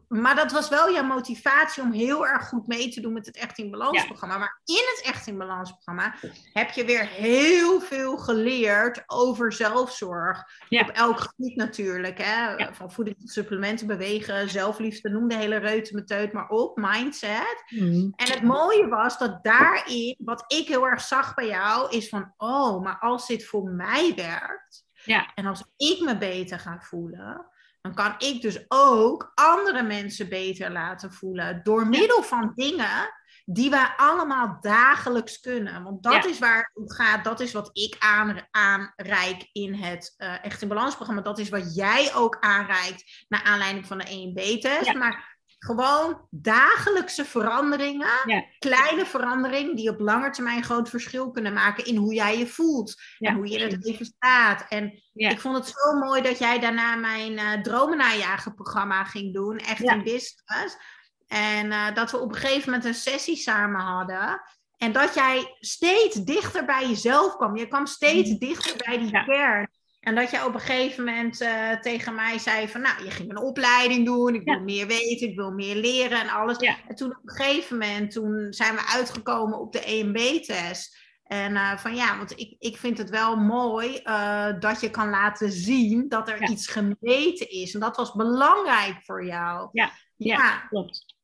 maar 0.08 0.36
dat 0.36 0.52
was 0.52 0.70
wel 0.70 0.94
jouw 0.94 1.04
motivatie 1.04 1.84
om 1.84 1.92
heel 1.92 2.28
erg 2.28 2.48
goed 2.48 2.68
mee 2.68 2.90
te 2.90 3.02
doen 3.02 3.14
met 3.14 3.26
het 3.26 3.38
Echt 3.38 3.58
in 3.58 3.72
Balans 3.72 4.06
programma. 4.06 4.34
Ja. 4.34 4.40
Maar 4.40 4.62
in 4.66 4.84
het 4.96 5.02
Echt 5.06 5.28
in 5.28 5.38
Balans 5.38 5.72
programma 5.72 6.16
heb 6.54 6.70
je 6.70 6.86
weer 6.86 7.08
heel 7.08 7.82
veel 7.82 8.18
geleerd 8.18 9.04
over 9.08 9.54
zelfzorg. 9.54 10.44
Ja. 10.70 10.82
Op 10.82 10.90
elk 10.90 11.20
gebied 11.20 11.56
natuurlijk. 11.56 12.18
Hè? 12.18 12.54
Ja. 12.56 12.74
Van 12.74 12.92
voeding 12.92 13.20
tot 13.20 13.30
supplementen, 13.30 13.88
bewegen, 13.88 14.50
zelfliefde, 14.50 15.10
noem 15.10 15.28
de 15.28 15.36
hele 15.36 15.58
reutemeteut 15.58 16.34
maar 16.34 16.50
op. 16.50 16.78
Mindset. 16.78 17.64
Mm. 17.70 18.14
En 18.16 18.32
het 18.32 18.42
mooie 18.42 18.88
was 18.88 19.18
dat 19.18 19.44
daarin, 19.44 20.16
wat 20.20 20.44
ik 20.48 20.68
heel 20.68 20.88
erg 20.88 21.02
zag 21.02 21.34
bij 21.34 21.48
jou, 21.48 21.90
is 21.96 22.10
van, 22.10 22.34
oh, 22.38 22.84
maar 22.84 22.98
als 23.00 23.28
dit 23.28 23.46
voor 23.46 23.64
mij 23.64 24.14
werkt. 24.16 24.88
Ja. 25.04 25.32
En 25.36 25.46
als 25.46 25.64
ik 25.78 26.00
me 26.00 26.18
beter 26.18 26.60
ga 26.60 26.80
voelen, 26.80 27.48
dan 27.82 27.94
kan 27.94 28.16
ik 28.18 28.42
dus 28.42 28.66
ook 28.68 29.32
andere 29.36 29.84
mensen 29.84 30.30
beter 30.30 30.72
laten 30.72 31.14
voelen. 31.14 31.64
Door 31.64 31.88
middel 31.88 32.24
van 32.24 32.52
dingen 32.56 33.18
die 33.46 33.70
wij 33.70 33.94
allemaal 33.98 34.58
dagelijks 34.62 35.40
kunnen. 35.40 35.84
Want 35.84 36.04
dat 36.04 36.14
Ja. 36.24 36.26
is 36.30 36.40
waar 36.40 36.58
het 36.58 36.72
om 36.74 36.90
gaat. 36.92 37.24
Dat 37.24 37.40
is 37.40 37.52
wat 37.54 37.70
ik 37.74 37.96
aan, 38.00 38.48
aanreik 38.52 39.50
in 39.52 39.74
het 39.74 40.14
eh, 40.18 40.46
Echt 40.46 40.62
in 40.62 40.68
Balans 40.68 40.96
programma. 40.96 41.22
Dat 41.22 41.40
is 41.40 41.50
wat 41.50 41.76
jij 41.76 42.16
ook 42.16 42.38
aanreikt 42.40 43.26
naar 43.28 43.44
aanleiding 43.44 43.86
van 43.86 43.98
de 43.98 44.06
1B-test. 44.06 44.86
Ja. 44.86 44.98
Maar 44.98 45.39
gewoon 45.60 46.28
dagelijkse 46.30 47.26
veranderingen. 47.26 48.08
Ja. 48.26 48.44
Kleine 48.60 49.06
veranderingen 49.06 49.76
die 49.76 49.90
op 49.90 50.00
lange 50.00 50.30
termijn 50.30 50.64
groot 50.64 50.90
verschil 50.90 51.32
kunnen 51.32 51.54
maken 51.54 51.86
in 51.86 51.96
hoe 51.96 52.14
jij 52.14 52.38
je 52.38 52.48
voelt. 52.48 52.96
Ja, 53.18 53.30
en 53.30 53.36
hoe 53.36 53.48
je 53.50 53.58
in 53.58 53.72
het 53.72 53.86
leven 53.86 54.06
staat. 54.06 54.66
En 54.70 55.04
Ja. 55.14 55.30
ik 55.30 55.40
vond 55.40 55.56
het 55.58 55.68
zo 55.68 55.94
mooi 56.00 56.22
dat 56.22 56.38
jij 56.40 56.60
daarna 56.60 56.96
mijn 56.96 57.38
eh 57.38 57.62
dromen 57.62 57.98
najagen 57.98 58.54
programma 58.54 59.04
ging 59.04 59.34
doen. 59.34 59.58
Echt 59.58 59.82
in 59.82 60.04
business. 60.04 60.78
En 61.28 61.72
eh, 61.72 61.94
dat 61.96 62.12
we 62.12 62.18
op 62.18 62.30
een 62.34 62.40
gegeven 62.40 62.70
moment 62.72 62.86
een 62.88 62.94
sessie 62.94 63.36
samen 63.36 63.82
hadden. 63.82 64.42
En 64.78 64.92
dat 64.92 65.14
jij 65.14 65.56
steeds 65.60 66.16
dichter 66.16 66.66
bij 66.66 66.88
jezelf 66.88 67.36
kwam. 67.36 67.56
Je 67.58 67.68
kwam 67.68 67.86
steeds 67.86 68.38
dichter 68.38 68.76
bij 68.86 68.98
die 68.98 69.12
Mhm. 69.16 69.26
Kern. 69.26 69.70
En 70.10 70.16
dat 70.16 70.32
jij 70.32 70.44
op 70.44 70.54
een 70.54 70.60
gegeven 70.60 71.04
moment 71.04 71.42
eh, 71.42 71.72
tegen 71.72 72.16
mij 72.16 72.38
zei 72.38 72.68
van... 72.68 72.82
Nou, 72.82 73.04
je 73.04 73.12
ging 73.12 73.30
een 73.30 73.38
opleiding 73.38 74.06
doen. 74.06 74.36
Ik 74.36 74.44
wil 74.44 74.54
Ja. 74.54 74.60
meer 74.60 74.88
weten. 74.88 75.28
Ik 75.30 75.36
wil 75.36 75.52
meer 75.52 75.76
leren 75.76 76.20
en 76.22 76.30
alles. 76.30 76.60
Ja. 76.60 76.76
En 76.88 76.96
toen 76.96 77.10
op 77.10 77.20
een 77.24 77.36
gegeven 77.36 77.78
moment 77.78 78.12
toen 78.12 78.48
zijn 78.54 78.76
we 78.76 78.86
uitgekomen 78.86 79.60
op 79.60 79.72
de 79.72 79.84
EMB-test. 79.84 80.98
En 81.24 81.56
eh, 81.56 81.78
van 81.78 81.96
ja, 81.96 82.18
want 82.18 82.40
ik, 82.40 82.56
ik 82.60 82.78
vind 82.78 82.98
het 82.98 83.10
wel 83.10 83.36
mooi 83.36 83.96
eh, 83.96 84.60
dat 84.60 84.82
je 84.82 84.90
kan 84.90 85.10
laten 85.10 85.52
zien 85.52 86.10
dat 86.10 86.30
er 86.30 86.42
Ja. 86.42 86.48
iets 86.48 86.68
gemeten 86.68 87.50
is. 87.50 87.74
En 87.74 87.80
dat 87.80 87.96
was 87.98 88.14
belangrijk 88.14 88.96
voor 89.04 89.26
jou. 89.26 89.70
Ja, 89.72 89.92
ja. 90.16 90.58
Klopt. 90.70 91.16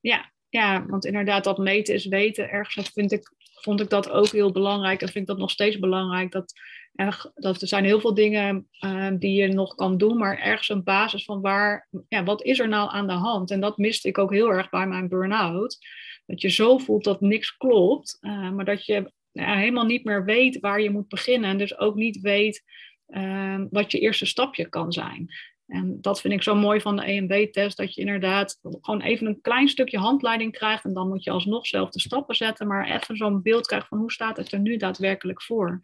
Ja, 0.00 0.30
ja, 0.48 0.86
want 0.86 1.04
inderdaad, 1.04 1.44
dat 1.44 1.58
meten 1.58 1.94
is 1.94 2.06
weten. 2.06 2.50
Ergens 2.50 2.88
vind 2.88 3.12
ik, 3.12 3.32
vond 3.60 3.80
ik 3.80 3.90
dat 3.90 4.10
ook 4.10 4.28
heel 4.28 4.52
belangrijk 4.52 5.00
en 5.00 5.08
vind 5.08 5.18
ik 5.20 5.26
dat 5.26 5.38
nog 5.38 5.50
steeds 5.50 5.78
belangrijk. 5.78 6.32
Dat, 6.32 6.52
er, 6.94 7.30
dat 7.34 7.62
er 7.62 7.68
zijn 7.68 7.84
heel 7.84 8.00
veel 8.00 8.14
dingen 8.14 8.68
uh, 8.80 9.10
die 9.18 9.40
je 9.40 9.48
nog 9.48 9.74
kan 9.74 9.96
doen, 9.96 10.18
maar 10.18 10.38
ergens 10.38 10.68
een 10.68 10.82
basis 10.82 11.24
van 11.24 11.40
waar, 11.40 11.88
ja, 12.08 12.24
wat 12.24 12.42
is 12.42 12.58
er 12.58 12.68
nou 12.68 12.90
aan 12.92 13.06
de 13.06 13.12
hand? 13.12 13.50
En 13.50 13.60
dat 13.60 13.78
miste 13.78 14.08
ik 14.08 14.18
ook 14.18 14.32
heel 14.32 14.52
erg 14.52 14.70
bij 14.70 14.86
mijn 14.86 15.08
burn-out. 15.08 15.78
Dat 16.26 16.40
je 16.40 16.48
zo 16.48 16.78
voelt 16.78 17.04
dat 17.04 17.20
niks 17.20 17.56
klopt, 17.56 18.18
uh, 18.20 18.50
maar 18.50 18.64
dat 18.64 18.86
je 18.86 19.12
helemaal 19.32 19.84
niet 19.84 20.04
meer 20.04 20.24
weet 20.24 20.60
waar 20.60 20.80
je 20.80 20.90
moet 20.90 21.08
beginnen. 21.08 21.50
En 21.50 21.58
dus 21.58 21.78
ook 21.78 21.94
niet 21.94 22.20
weet 22.20 22.62
uh, 23.08 23.62
wat 23.70 23.92
je 23.92 23.98
eerste 23.98 24.26
stapje 24.26 24.68
kan 24.68 24.92
zijn. 24.92 25.28
En 25.66 25.98
dat 26.00 26.20
vind 26.20 26.34
ik 26.34 26.42
zo 26.42 26.54
mooi 26.54 26.80
van 26.80 26.96
de 26.96 27.02
EMB-test, 27.02 27.76
dat 27.76 27.94
je 27.94 28.00
inderdaad 28.00 28.58
gewoon 28.62 29.00
even 29.00 29.26
een 29.26 29.40
klein 29.40 29.68
stukje 29.68 29.98
handleiding 29.98 30.52
krijgt. 30.52 30.84
En 30.84 30.92
dan 30.92 31.08
moet 31.08 31.24
je 31.24 31.30
alsnog 31.30 31.66
zelf 31.66 31.90
de 31.90 32.00
stappen 32.00 32.34
zetten, 32.34 32.66
maar 32.66 32.90
even 32.90 33.16
zo'n 33.16 33.42
beeld 33.42 33.66
krijgt 33.66 33.88
van 33.88 33.98
hoe 33.98 34.12
staat 34.12 34.36
het 34.36 34.52
er 34.52 34.60
nu 34.60 34.76
daadwerkelijk 34.76 35.42
voor. 35.42 35.80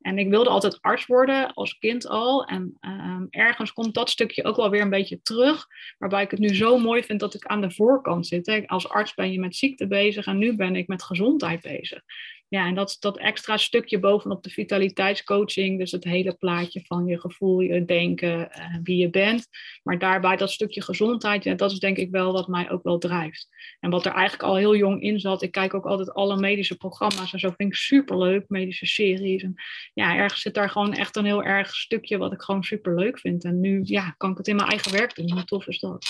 En 0.00 0.18
ik 0.18 0.28
wilde 0.28 0.50
altijd 0.50 0.78
arts 0.80 1.06
worden, 1.06 1.54
als 1.54 1.78
kind 1.78 2.08
al. 2.08 2.44
En 2.44 2.78
um, 2.80 3.26
ergens 3.30 3.72
komt 3.72 3.94
dat 3.94 4.10
stukje 4.10 4.44
ook 4.44 4.56
wel 4.56 4.70
weer 4.70 4.80
een 4.80 4.90
beetje 4.90 5.22
terug. 5.22 5.66
Waarbij 5.98 6.22
ik 6.22 6.30
het 6.30 6.40
nu 6.40 6.54
zo 6.54 6.78
mooi 6.78 7.02
vind 7.02 7.20
dat 7.20 7.34
ik 7.34 7.46
aan 7.46 7.60
de 7.60 7.70
voorkant 7.70 8.26
zit. 8.26 8.46
Hè. 8.46 8.66
Als 8.66 8.88
arts 8.88 9.14
ben 9.14 9.32
je 9.32 9.40
met 9.40 9.56
ziekte 9.56 9.86
bezig 9.86 10.26
en 10.26 10.38
nu 10.38 10.56
ben 10.56 10.76
ik 10.76 10.88
met 10.88 11.02
gezondheid 11.02 11.60
bezig. 11.60 12.02
Ja, 12.48 12.66
en 12.66 12.74
dat, 12.74 12.96
dat 13.00 13.18
extra 13.18 13.56
stukje 13.56 13.98
bovenop 13.98 14.42
de 14.42 14.50
vitaliteitscoaching. 14.50 15.78
Dus 15.78 15.90
het 15.90 16.04
hele 16.04 16.34
plaatje 16.34 16.84
van 16.84 17.06
je 17.06 17.20
gevoel, 17.20 17.60
je 17.60 17.84
denken, 17.84 18.38
uh, 18.38 18.76
wie 18.82 18.96
je 18.96 19.10
bent. 19.10 19.48
Maar 19.82 19.98
daarbij 19.98 20.36
dat 20.36 20.50
stukje 20.50 20.82
gezondheid, 20.82 21.44
ja, 21.44 21.54
dat 21.54 21.72
is 21.72 21.78
denk 21.78 21.96
ik 21.96 22.10
wel 22.10 22.32
wat 22.32 22.48
mij 22.48 22.70
ook 22.70 22.82
wel 22.82 22.98
drijft. 22.98 23.48
En 23.80 23.90
wat 23.90 24.06
er 24.06 24.12
eigenlijk 24.12 24.42
al 24.42 24.56
heel 24.56 24.76
jong 24.76 25.02
in 25.02 25.20
zat. 25.20 25.42
Ik 25.42 25.52
kijk 25.52 25.74
ook 25.74 25.86
altijd 25.86 26.12
alle 26.12 26.36
medische 26.36 26.76
programma's 26.76 27.32
en 27.32 27.38
zo 27.38 27.52
vind 27.56 27.72
ik 27.72 27.78
superleuk. 27.78 28.44
Medische 28.48 28.86
series. 28.86 29.42
En 29.42 29.54
ja, 29.94 30.16
ergens 30.16 30.40
zit 30.40 30.54
daar 30.54 30.70
gewoon 30.70 30.94
echt 30.94 31.16
een 31.16 31.24
heel 31.24 31.42
erg 31.42 31.74
stukje 31.74 32.18
wat 32.18 32.32
ik 32.32 32.42
gewoon 32.42 32.62
superleuk 32.62 33.18
vind. 33.18 33.44
En 33.44 33.60
nu 33.60 33.80
ja, 33.82 34.14
kan 34.16 34.30
ik 34.30 34.36
het 34.36 34.48
in 34.48 34.56
mijn 34.56 34.68
eigen 34.68 34.92
werk 34.92 35.14
doen. 35.14 35.32
Hoe 35.32 35.44
tof 35.44 35.66
is 35.66 35.78
dat? 35.78 36.06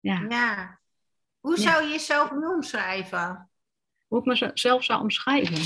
Ja. 0.00 0.26
ja. 0.28 0.80
Hoe 1.40 1.58
zou 1.58 1.84
je 1.84 1.90
jezelf 1.90 2.30
nu 2.30 2.46
omschrijven? 2.46 3.50
Hoe 4.12 4.20
ik 4.20 4.52
mezelf 4.52 4.84
zou 4.84 5.00
omschrijven? 5.00 5.58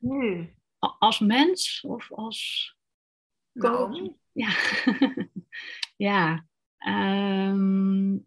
Nu. 0.00 0.54
Als 0.78 1.18
mens 1.18 1.80
of 1.86 2.12
als 2.12 2.74
coach? 3.58 3.90
Nou. 3.90 4.16
Ja. 4.32 4.50
ja. 6.08 6.46
Um... 7.48 8.26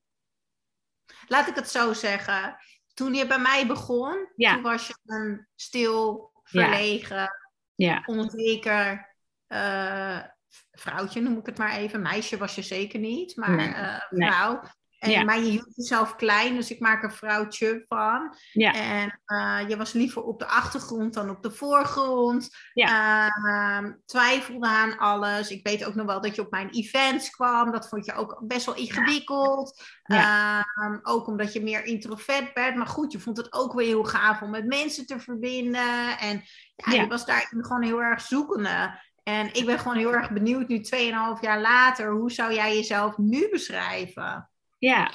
Laat 1.28 1.48
ik 1.48 1.56
het 1.56 1.70
zo 1.70 1.94
zeggen. 1.94 2.58
Toen 2.94 3.14
je 3.14 3.28
bij 3.28 3.40
mij 3.40 3.68
begon, 3.68 4.32
ja. 4.36 4.54
toen 4.54 4.62
was 4.62 4.88
je 4.88 4.96
een 5.06 5.48
stil, 5.56 6.32
verlegen, 6.44 7.30
ja. 7.76 8.04
onzeker 8.06 9.16
uh, 9.48 10.22
vrouwtje, 10.72 11.22
noem 11.22 11.38
ik 11.38 11.46
het 11.46 11.58
maar 11.58 11.76
even. 11.78 12.02
Meisje 12.02 12.38
was 12.38 12.56
je 12.56 12.62
zeker 12.62 13.00
niet, 13.00 13.36
maar 13.36 13.56
nee. 13.56 13.68
uh, 13.68 14.00
vrouw. 14.10 14.62
Nee. 14.62 14.72
En, 15.00 15.12
ja. 15.12 15.24
Maar 15.24 15.40
je 15.40 15.50
hield 15.50 15.76
jezelf 15.76 16.16
klein, 16.16 16.56
dus 16.56 16.72
ik 16.72 16.80
maak 16.80 17.04
er 17.04 17.14
vrouwtje 17.14 17.84
van. 17.88 18.36
Ja. 18.52 18.74
En 18.74 19.20
uh, 19.28 19.70
je 19.70 19.78
was 19.78 19.94
liever 19.94 20.24
op 20.24 20.40
de 20.40 20.46
achtergrond 20.46 21.14
dan 21.14 21.30
op 21.30 21.44
de 21.44 21.52
voorgrond. 21.52 22.50
Ja. 22.74 23.28
Uh, 23.28 23.92
twijfelde 24.06 24.68
aan 24.68 24.98
alles. 24.98 25.50
Ik 25.50 25.68
weet 25.68 25.86
ook 25.86 25.96
nog 25.96 26.06
wel 26.06 26.22
dat 26.22 26.36
je 26.36 26.42
op 26.42 26.52
mijn 26.52 26.70
events 26.70 27.30
kwam. 27.30 27.72
Dat 27.72 27.90
vond 27.90 28.06
je 28.06 28.14
ook 28.14 28.42
best 28.48 28.66
wel 28.66 28.76
ingewikkeld. 28.76 29.82
Uh, 30.06 30.62
ook 31.04 31.28
omdat 31.28 31.54
je 31.54 31.64
meer 31.64 31.86
introvert 31.86 32.54
bent. 32.54 32.76
Maar 32.76 32.88
goed, 32.88 33.12
je 33.12 33.20
vond 33.20 33.38
het 33.38 33.54
ook 33.54 33.74
weer 33.74 33.88
heel 33.88 34.04
gaaf 34.04 34.42
om 34.42 34.50
met 34.50 34.66
mensen 34.66 35.06
te 35.06 35.20
verbinden. 35.20 36.18
En 36.20 36.44
ja, 36.76 37.02
je 37.02 37.08
was 37.08 37.26
daar 37.26 37.48
gewoon 37.50 37.84
heel 37.84 38.02
erg 38.02 38.22
zoekende. 38.22 39.00
En 39.24 39.54
ik 39.54 39.66
ben 39.66 39.80
gewoon 39.80 39.98
heel 39.98 40.14
erg 40.14 40.32
benieuwd 40.32 40.68
nu 40.68 40.78
2,5 40.78 41.42
jaar 41.42 41.62
later. 41.62 42.12
Hoe 42.12 42.32
zou 42.32 42.54
jij 42.54 42.76
jezelf 42.76 43.18
nu 43.18 43.50
beschrijven? 43.50 44.50
Ja, 44.86 45.12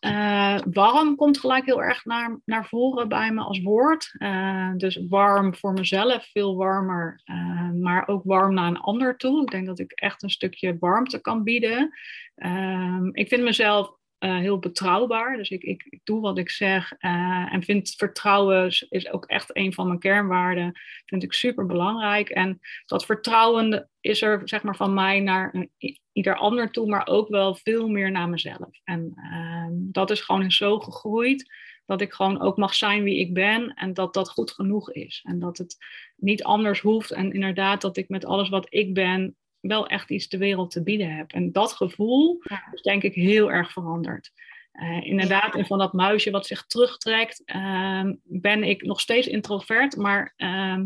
uh, 0.00 0.58
warm 0.72 1.16
komt 1.16 1.38
gelijk 1.38 1.64
heel 1.64 1.82
erg 1.82 2.04
naar, 2.04 2.40
naar 2.44 2.66
voren 2.66 3.08
bij 3.08 3.32
me 3.32 3.40
als 3.40 3.62
woord. 3.62 4.14
Uh, 4.18 4.72
dus 4.76 5.06
warm 5.08 5.54
voor 5.54 5.72
mezelf, 5.72 6.30
veel 6.30 6.56
warmer, 6.56 7.20
uh, 7.24 7.70
maar 7.70 8.08
ook 8.08 8.22
warm 8.24 8.54
naar 8.54 8.66
een 8.66 8.80
ander 8.80 9.16
toe. 9.16 9.42
Ik 9.42 9.50
denk 9.50 9.66
dat 9.66 9.78
ik 9.78 9.92
echt 9.92 10.22
een 10.22 10.30
stukje 10.30 10.76
warmte 10.78 11.20
kan 11.20 11.42
bieden. 11.42 11.90
Ehm, 12.34 13.08
ik 13.12 13.28
vind 13.28 13.42
mezelf 13.42 13.96
heel 14.30 14.58
betrouwbaar, 14.58 15.36
dus 15.36 15.50
ik, 15.50 15.62
ik, 15.62 16.00
doe 16.04 16.20
wat 16.20 16.38
ik 16.38 16.50
zeg 16.50 16.92
en 16.98 17.62
vind 17.62 17.94
vertrouwen 17.96 18.66
is 18.88 19.12
ook 19.12 19.24
echt 19.24 19.56
een 19.56 19.72
van 19.72 19.86
mijn 19.86 19.98
kernwaarden. 19.98 20.80
Vind 21.06 21.22
ik 21.22 21.32
super 21.32 21.66
belangrijk. 21.66 22.28
En 22.28 22.60
dat 22.86 23.04
vertrouwen 23.04 23.90
is 24.00 24.22
er 24.22 24.40
zeg 24.44 24.62
maar 24.62 24.76
van 24.76 24.94
mij 24.94 25.20
naar 25.20 25.54
een, 25.54 25.98
ieder 26.12 26.36
ander 26.36 26.70
toe, 26.70 26.88
maar 26.88 27.06
ook 27.06 27.28
wel 27.28 27.54
veel 27.54 27.88
meer 27.88 28.10
naar 28.10 28.28
mezelf. 28.28 28.80
En 28.84 29.12
uh, 29.16 29.66
dat 29.72 30.10
is 30.10 30.20
gewoon 30.20 30.50
zo 30.50 30.80
gegroeid 30.80 31.54
dat 31.86 32.00
ik 32.00 32.12
gewoon 32.12 32.40
ook 32.40 32.56
mag 32.56 32.74
zijn 32.74 33.02
wie 33.02 33.18
ik 33.18 33.34
ben 33.34 33.74
en 33.74 33.94
dat 33.94 34.14
dat 34.14 34.30
goed 34.30 34.50
genoeg 34.50 34.92
is. 34.92 35.20
En 35.22 35.38
dat 35.38 35.58
het 35.58 35.76
niet 36.16 36.42
anders 36.42 36.80
hoeft 36.80 37.10
en 37.10 37.32
inderdaad 37.32 37.80
dat 37.80 37.96
ik 37.96 38.08
met 38.08 38.24
alles 38.24 38.48
wat 38.48 38.66
ik 38.68 38.94
ben 38.94 39.36
wel 39.62 39.86
echt 39.86 40.10
iets 40.10 40.28
de 40.28 40.38
wereld 40.38 40.70
te 40.70 40.82
bieden 40.82 41.16
heb. 41.16 41.32
En 41.32 41.52
dat 41.52 41.72
gevoel 41.72 42.42
is 42.72 42.82
denk 42.82 43.02
ik 43.02 43.14
heel 43.14 43.52
erg 43.52 43.72
veranderd. 43.72 44.30
Uh, 44.72 45.06
inderdaad, 45.06 45.54
en 45.54 45.66
van 45.66 45.78
dat 45.78 45.92
muisje 45.92 46.30
wat 46.30 46.46
zich 46.46 46.66
terugtrekt, 46.66 47.42
uh, 47.46 48.10
ben 48.22 48.62
ik 48.62 48.82
nog 48.82 49.00
steeds 49.00 49.26
introvert, 49.26 49.96
maar 49.96 50.34
uh, 50.36 50.80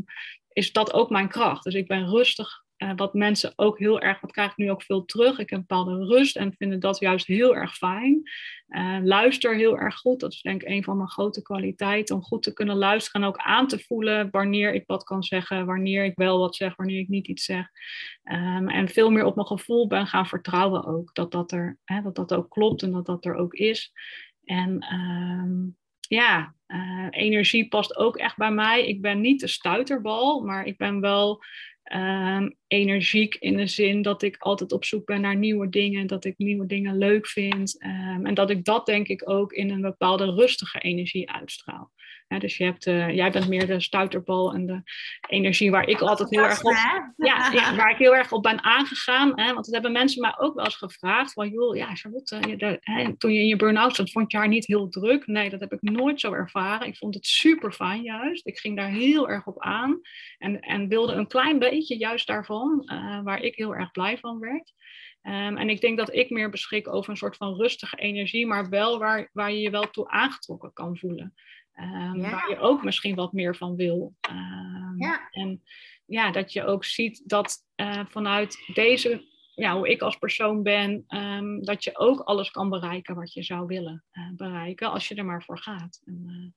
is 0.53 0.73
dat 0.73 0.93
ook 0.93 1.11
mijn 1.11 1.29
kracht. 1.29 1.65
Dus 1.65 1.75
ik 1.75 1.87
ben 1.87 2.09
rustig 2.09 2.65
wat 2.97 3.15
mensen 3.15 3.53
ook 3.57 3.79
heel 3.79 4.01
erg, 4.01 4.21
wat 4.21 4.33
krijg 4.33 4.51
ik 4.51 4.57
nu 4.57 4.71
ook 4.71 4.83
veel 4.83 5.05
terug. 5.05 5.39
Ik 5.39 5.51
heb 5.51 5.59
bepaalde 5.59 6.05
rust 6.05 6.37
en 6.37 6.55
vinden 6.57 6.81
dat 6.81 6.99
juist 6.99 7.27
heel 7.27 7.57
erg 7.57 7.77
fijn. 7.77 8.23
Uh, 8.69 8.99
luister 9.03 9.57
heel 9.57 9.79
erg 9.79 9.97
goed. 9.97 10.21
Dat 10.21 10.33
is 10.33 10.43
denk 10.43 10.63
ik 10.63 10.69
een 10.69 10.85
van 10.85 10.97
mijn 10.97 11.09
grote 11.09 11.43
kwaliteiten. 11.43 12.15
Om 12.17 12.23
goed 12.23 12.43
te 12.43 12.53
kunnen 12.53 12.77
luisteren 12.77 13.23
en 13.23 13.29
ook 13.29 13.37
aan 13.37 13.69
te 13.69 13.79
voelen 13.79 14.29
wanneer 14.31 14.75
ik 14.75 14.85
wat 14.87 15.05
kan 15.05 15.23
zeggen, 15.23 15.67
wanneer 15.67 16.05
ik 16.05 16.17
wel 16.17 16.39
wat 16.39 16.57
zeg, 16.57 16.77
wanneer 16.77 16.99
ik 16.99 17.09
niet 17.09 17.27
iets 17.27 17.45
zeg. 17.45 17.67
Um, 18.25 18.69
en 18.69 18.89
veel 18.89 19.11
meer 19.11 19.25
op 19.25 19.35
mijn 19.35 19.47
gevoel 19.47 19.87
ben 19.87 20.07
gaan 20.07 20.27
vertrouwen 20.27 20.85
ook. 20.85 21.15
Dat 21.15 21.33
dat, 21.33 21.53
er, 21.53 21.79
hè, 21.85 22.03
dat 22.03 22.15
dat 22.15 22.35
ook 22.35 22.51
klopt 22.51 22.83
en 22.83 22.93
dat 22.93 23.07
dat 23.07 23.25
er 23.25 23.35
ook 23.35 23.55
is. 23.55 23.93
En 24.45 24.95
um, 24.95 25.77
ja, 26.01 26.55
uh, 26.67 27.07
energie 27.11 27.69
past 27.69 27.97
ook 27.97 28.17
echt 28.17 28.37
bij 28.37 28.53
mij. 28.53 28.87
Ik 28.87 29.01
ben 29.01 29.21
niet 29.21 29.41
de 29.41 29.47
stuiterbal, 29.47 30.41
maar 30.41 30.65
ik 30.65 30.77
ben 30.77 31.01
wel 31.01 31.43
um, 31.95 32.57
energiek 32.67 33.35
in 33.35 33.57
de 33.57 33.67
zin 33.67 34.03
dat 34.03 34.23
ik 34.23 34.37
altijd 34.39 34.73
op 34.73 34.85
zoek 34.85 35.07
ben 35.07 35.21
naar 35.21 35.37
nieuwe 35.37 35.69
dingen, 35.69 36.07
dat 36.07 36.25
ik 36.25 36.35
nieuwe 36.37 36.67
dingen 36.67 36.99
leuk 36.99 37.27
vind 37.27 37.85
um, 37.85 38.27
en 38.27 38.35
dat 38.35 38.51
ik 38.51 38.65
dat 38.65 38.87
denk 38.87 39.09
ik 39.09 39.31
ook 39.31 39.53
in 39.53 39.71
een 39.71 39.81
bepaalde 39.81 40.35
rustige 40.35 40.79
energie 40.79 41.31
uitstraal. 41.31 41.93
dus 42.39 42.57
je 42.57 42.65
hebt, 42.65 42.87
uh, 42.87 43.15
jij 43.15 43.31
bent 43.31 43.49
meer 43.49 43.67
de 43.67 43.81
stuiterbal 43.81 44.55
en 44.55 44.67
de 44.67 44.83
energie 45.29 45.71
waar 45.71 45.89
ik 45.89 46.01
altijd 46.01 46.31
heel 46.31 46.43
erg 46.43 46.65
op, 46.65 46.73
ja, 47.17 47.51
ja, 47.53 47.77
waar 47.77 47.91
ik 47.91 47.97
heel 47.97 48.17
erg 48.17 48.33
op 48.33 48.43
ben 48.43 48.63
aangegaan. 48.63 49.41
Hè, 49.41 49.53
want 49.53 49.65
dat 49.65 49.75
hebben 49.75 49.93
mensen 49.93 50.21
mij 50.21 50.35
ook 50.39 50.55
wel 50.55 50.65
eens 50.65 50.77
gevraagd 50.77 51.33
van, 51.33 51.49
joh, 51.49 51.77
ja, 51.77 51.95
Charlotte, 51.95 52.49
je, 52.49 52.57
de, 52.57 52.77
hè, 52.81 53.17
toen 53.17 53.33
je 53.33 53.41
in 53.41 53.47
je 53.47 53.57
burn-out 53.57 53.97
zat, 53.97 54.11
vond 54.11 54.31
je 54.33 54.39
haar 54.39 54.49
niet 54.49 54.67
heel 54.67 54.89
druk? 54.89 55.27
Nee, 55.27 55.51
dat 55.51 55.61
heb 55.61 55.73
ik 55.73 55.83
nooit 55.83 56.21
zo 56.21 56.33
ervaren. 56.33 56.87
Ik 56.87 56.97
vond 56.97 57.15
het 57.15 57.27
super 57.27 57.73
fijn 57.73 58.03
juist. 58.03 58.47
Ik 58.47 58.59
ging 58.59 58.77
daar 58.77 58.91
heel 58.91 59.29
erg 59.29 59.47
op 59.47 59.63
aan 59.63 60.01
en, 60.39 60.61
en 60.61 60.89
wilde 60.89 61.13
een 61.13 61.27
klein 61.27 61.59
beetje 61.59 61.76
juist 61.85 62.27
daarvan 62.27 62.83
uh, 62.85 63.23
waar 63.23 63.43
ik 63.43 63.55
heel 63.55 63.75
erg 63.75 63.91
blij 63.91 64.19
van 64.19 64.39
werd. 64.39 64.73
Um, 65.23 65.57
en 65.57 65.69
ik 65.69 65.81
denk 65.81 65.99
dat 65.99 66.15
ik 66.15 66.31
meer 66.31 66.51
beschik 66.51 66.89
over 66.89 67.11
een 67.11 67.17
soort 67.17 67.37
van 67.37 67.55
rustige 67.55 67.97
energie, 67.97 68.47
maar 68.47 68.69
wel 68.69 68.99
waar, 68.99 69.31
waar 69.33 69.53
je 69.53 69.61
je 69.61 69.71
wel 69.71 69.91
toe 69.91 70.09
aangetrokken 70.09 70.73
kan 70.73 70.99
voelen. 70.99 71.35
Um, 71.75 72.21
ja. 72.21 72.31
Waar 72.31 72.51
je 72.51 72.59
ook 72.59 72.85
misschien 72.85 73.15
wat 73.15 73.33
meer 73.33 73.57
van 73.57 73.77
wil. 73.77 74.15
Um, 74.31 74.95
ja. 74.97 75.29
En 75.31 75.63
ja, 76.07 76.31
dat 76.31 76.53
je 76.53 76.65
ook 76.65 76.85
ziet 76.85 77.23
dat 77.25 77.57
uh, 77.77 78.07
vanuit 78.07 78.71
deze, 78.75 79.25
ja, 79.55 79.77
hoe 79.77 79.89
ik 79.89 80.03
als 80.03 80.17
persoon 80.17 80.63
ben, 80.63 81.05
dat 81.61 81.85
je 81.85 81.99
ook 81.99 82.21
alles 82.21 82.51
kan 82.51 82.69
bereiken 82.69 83.15
wat 83.15 83.33
je 83.33 83.43
zou 83.43 83.67
willen 83.67 84.05
uh, 84.13 84.31
bereiken, 84.37 84.91
als 84.91 85.09
je 85.09 85.15
er 85.15 85.25
maar 85.25 85.43
voor 85.43 85.59
gaat. 85.59 86.03
En, 86.05 86.55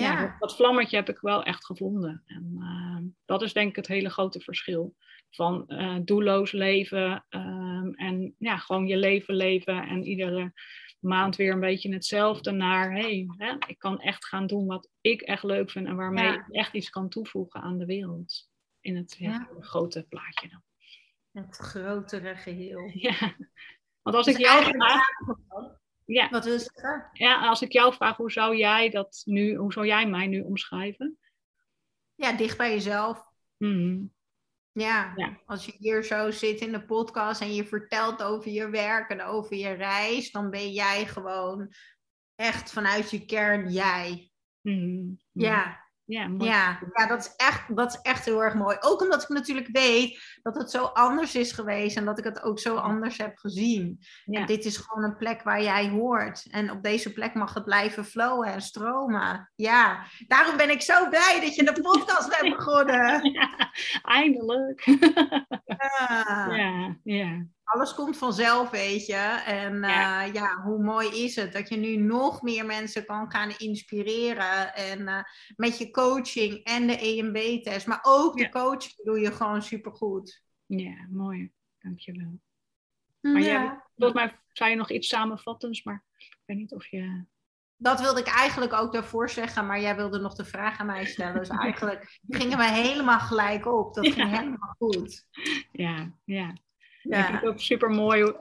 ja. 0.00 0.20
ja. 0.20 0.36
dat 0.38 0.56
vlammetje 0.56 0.96
heb 0.96 1.08
ik 1.08 1.18
wel 1.18 1.42
echt 1.42 1.64
gevonden. 1.64 2.22
En 2.26 3.16
dat 3.24 3.42
is 3.42 3.52
denk 3.52 3.68
ik 3.68 3.76
het 3.76 3.86
hele 3.86 4.10
grote 4.10 4.40
verschil 4.40 4.94
van 5.30 5.64
uh, 5.68 5.98
doelloos 6.04 6.52
leven 6.52 7.26
um, 7.30 7.94
en 7.94 8.34
ja, 8.38 8.56
gewoon 8.56 8.86
je 8.86 8.96
leven 8.96 9.34
leven 9.34 9.82
en 9.82 10.04
iedere 10.04 10.52
maand 10.98 11.36
weer 11.36 11.52
een 11.52 11.60
beetje 11.60 11.92
hetzelfde 11.92 12.50
naar, 12.50 12.92
hey, 12.92 13.26
hè, 13.36 13.54
ik 13.66 13.78
kan 13.78 14.00
echt 14.00 14.26
gaan 14.26 14.46
doen 14.46 14.66
wat 14.66 14.88
ik 15.00 15.20
echt 15.20 15.42
leuk 15.42 15.70
vind 15.70 15.86
en 15.86 15.96
waarmee 15.96 16.24
ja. 16.24 16.34
ik 16.34 16.44
echt 16.50 16.72
iets 16.72 16.90
kan 16.90 17.08
toevoegen 17.08 17.60
aan 17.60 17.78
de 17.78 17.86
wereld. 17.86 18.48
In 18.80 18.96
het 18.96 19.16
ja, 19.18 19.48
grote 19.60 20.06
plaatje 20.08 20.48
dan. 20.48 20.62
Het 21.44 21.56
grotere 21.56 22.36
geheel. 22.36 22.90
Ja, 22.94 23.36
want 24.02 24.16
als 24.16 24.26
dus 24.26 24.34
ik 24.34 24.40
jou 24.40 24.64
vraag... 24.64 25.08
Ja. 26.04 26.28
Wat 26.28 26.44
wil 26.44 26.52
je 26.52 26.58
zeggen? 26.58 27.08
Ja, 27.12 27.48
als 27.48 27.62
ik 27.62 27.72
jou 27.72 27.94
vraag, 27.94 28.16
hoe 28.16 28.32
zou 28.32 28.56
jij 28.56 28.90
dat 28.90 29.22
nu, 29.24 29.56
hoe 29.56 29.72
zou 29.72 29.86
jij 29.86 30.06
mij 30.06 30.26
nu 30.26 30.40
omschrijven? 30.40 31.18
Ja, 32.14 32.32
dicht 32.32 32.56
bij 32.56 32.70
jezelf. 32.70 33.32
Mm. 33.56 34.12
Ja, 34.72 35.12
ja, 35.16 35.40
als 35.46 35.66
je 35.66 35.72
hier 35.78 36.04
zo 36.04 36.30
zit 36.30 36.60
in 36.60 36.72
de 36.72 36.84
podcast 36.84 37.40
en 37.40 37.54
je 37.54 37.64
vertelt 37.64 38.22
over 38.22 38.50
je 38.50 38.68
werk 38.70 39.10
en 39.10 39.22
over 39.22 39.56
je 39.56 39.72
reis, 39.72 40.30
dan 40.30 40.50
ben 40.50 40.72
jij 40.72 41.06
gewoon 41.06 41.72
echt 42.34 42.72
vanuit 42.72 43.10
je 43.10 43.24
kern 43.24 43.72
jij. 43.72 44.30
Mm. 44.60 45.18
Ja, 45.32 45.83
ja, 46.06 46.30
ja, 46.38 46.78
ja, 46.94 47.06
dat, 47.06 47.20
is 47.20 47.36
echt, 47.36 47.76
dat 47.76 47.92
is 47.92 47.98
echt 48.02 48.24
heel 48.24 48.42
erg 48.42 48.54
mooi. 48.54 48.76
Ook 48.80 49.02
omdat 49.02 49.22
ik 49.22 49.28
natuurlijk 49.28 49.68
weet 49.72 50.38
dat 50.42 50.56
het 50.56 50.70
zo 50.70 50.84
anders 50.84 51.34
is 51.34 51.52
geweest 51.52 51.96
en 51.96 52.04
dat 52.04 52.18
ik 52.18 52.24
het 52.24 52.42
ook 52.42 52.58
zo 52.58 52.76
anders 52.76 53.18
heb 53.18 53.36
gezien. 53.38 53.98
Ja. 54.24 54.40
En 54.40 54.46
dit 54.46 54.64
is 54.64 54.76
gewoon 54.76 55.04
een 55.04 55.16
plek 55.16 55.42
waar 55.42 55.62
jij 55.62 55.88
hoort. 55.88 56.46
En 56.50 56.70
op 56.70 56.82
deze 56.82 57.12
plek 57.12 57.34
mag 57.34 57.54
het 57.54 57.64
blijven 57.64 58.04
flowen 58.04 58.52
en 58.52 58.62
stromen. 58.62 59.52
Ja, 59.54 60.06
daarom 60.26 60.56
ben 60.56 60.70
ik 60.70 60.82
zo 60.82 61.08
blij 61.08 61.40
dat 61.40 61.54
je 61.54 61.64
de 61.64 61.80
podcast 61.80 62.36
hebt 62.36 62.56
begonnen. 62.56 63.22
Ja, 63.34 63.72
eindelijk. 64.02 64.84
ja. 65.64 66.48
ja, 66.50 66.96
ja 67.02 67.46
alles 67.64 67.94
komt 67.94 68.16
vanzelf, 68.16 68.70
weet 68.70 69.06
je. 69.06 69.42
En 69.46 69.80
ja. 69.80 70.26
Uh, 70.26 70.32
ja. 70.32 70.62
hoe 70.62 70.82
mooi 70.82 71.08
is 71.08 71.36
het 71.36 71.52
dat 71.52 71.68
je 71.68 71.76
nu 71.76 71.96
nog 71.96 72.42
meer 72.42 72.66
mensen 72.66 73.04
kan 73.04 73.30
gaan 73.30 73.50
inspireren. 73.58 74.74
En 74.74 75.00
uh, 75.00 75.22
met 75.56 75.78
je 75.78 75.90
coaching 75.90 76.64
en 76.64 76.86
de 76.86 76.98
EMB-test, 76.98 77.86
maar 77.86 78.00
ook 78.02 78.36
de 78.36 78.48
coaching 78.48 79.04
doe 79.04 79.20
je 79.20 79.32
gewoon 79.32 79.62
supergoed. 79.62 80.42
Ja, 80.66 81.06
mooi. 81.10 81.52
Dankjewel. 81.78 82.40
Maar 83.20 83.40
ja. 83.40 83.46
jij, 83.46 83.80
volgens 83.96 84.20
mij 84.20 84.40
zou 84.52 84.70
je 84.70 84.76
nog 84.76 84.90
iets 84.90 85.08
samenvattends, 85.08 85.82
maar 85.82 86.04
ik 86.16 86.38
weet 86.44 86.56
niet 86.56 86.74
of 86.74 86.86
je... 86.86 87.24
Dat 87.76 88.00
wilde 88.00 88.20
ik 88.20 88.26
eigenlijk 88.26 88.72
ook 88.72 88.92
daarvoor 88.92 89.30
zeggen, 89.30 89.66
maar 89.66 89.80
jij 89.80 89.96
wilde 89.96 90.18
nog 90.18 90.34
de 90.34 90.44
vraag 90.44 90.78
aan 90.78 90.86
mij 90.86 91.04
stellen. 91.04 91.34
Dus 91.34 91.48
eigenlijk 91.66 92.18
gingen 92.28 92.58
we 92.58 92.64
helemaal 92.64 93.18
gelijk 93.18 93.66
op. 93.66 93.94
Dat 93.94 94.06
ging 94.06 94.30
helemaal 94.36 94.74
goed. 94.78 95.26
Ja, 95.72 96.12
ja. 96.24 96.54
Ja. 97.08 97.18
Ik 97.18 97.24
vind 97.24 97.40
het 97.40 97.50
ook 97.50 97.60
super 97.60 97.90
mooi 97.90 98.32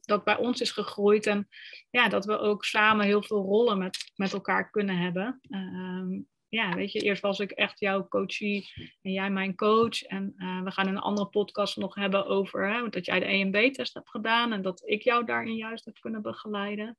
dat 0.00 0.24
bij 0.24 0.36
ons 0.36 0.60
is 0.60 0.70
gegroeid 0.70 1.26
en 1.26 1.48
ja, 1.90 2.08
dat 2.08 2.24
we 2.24 2.38
ook 2.38 2.64
samen 2.64 3.06
heel 3.06 3.22
veel 3.22 3.42
rollen 3.42 3.78
met, 3.78 4.12
met 4.14 4.32
elkaar 4.32 4.70
kunnen 4.70 4.96
hebben. 4.96 5.40
Uh, 5.48 6.20
ja, 6.48 6.74
weet 6.74 6.92
je, 6.92 7.00
eerst 7.00 7.22
was 7.22 7.40
ik 7.40 7.50
echt 7.50 7.80
jouw 7.80 8.08
coachie 8.08 8.68
en 9.02 9.12
jij 9.12 9.30
mijn 9.30 9.54
coach. 9.54 10.02
En 10.02 10.34
uh, 10.36 10.62
we 10.62 10.70
gaan 10.70 10.88
in 10.88 10.96
een 10.96 11.00
andere 11.00 11.28
podcast 11.28 11.76
nog 11.76 11.94
hebben 11.94 12.26
over 12.26 12.72
hè, 12.72 12.88
dat 12.88 13.06
jij 13.06 13.18
de 13.18 13.24
EMB-test 13.24 13.94
hebt 13.94 14.10
gedaan 14.10 14.52
en 14.52 14.62
dat 14.62 14.82
ik 14.84 15.02
jou 15.02 15.24
daarin 15.24 15.56
juist 15.56 15.84
heb 15.84 15.94
kunnen 16.00 16.22
begeleiden. 16.22 16.96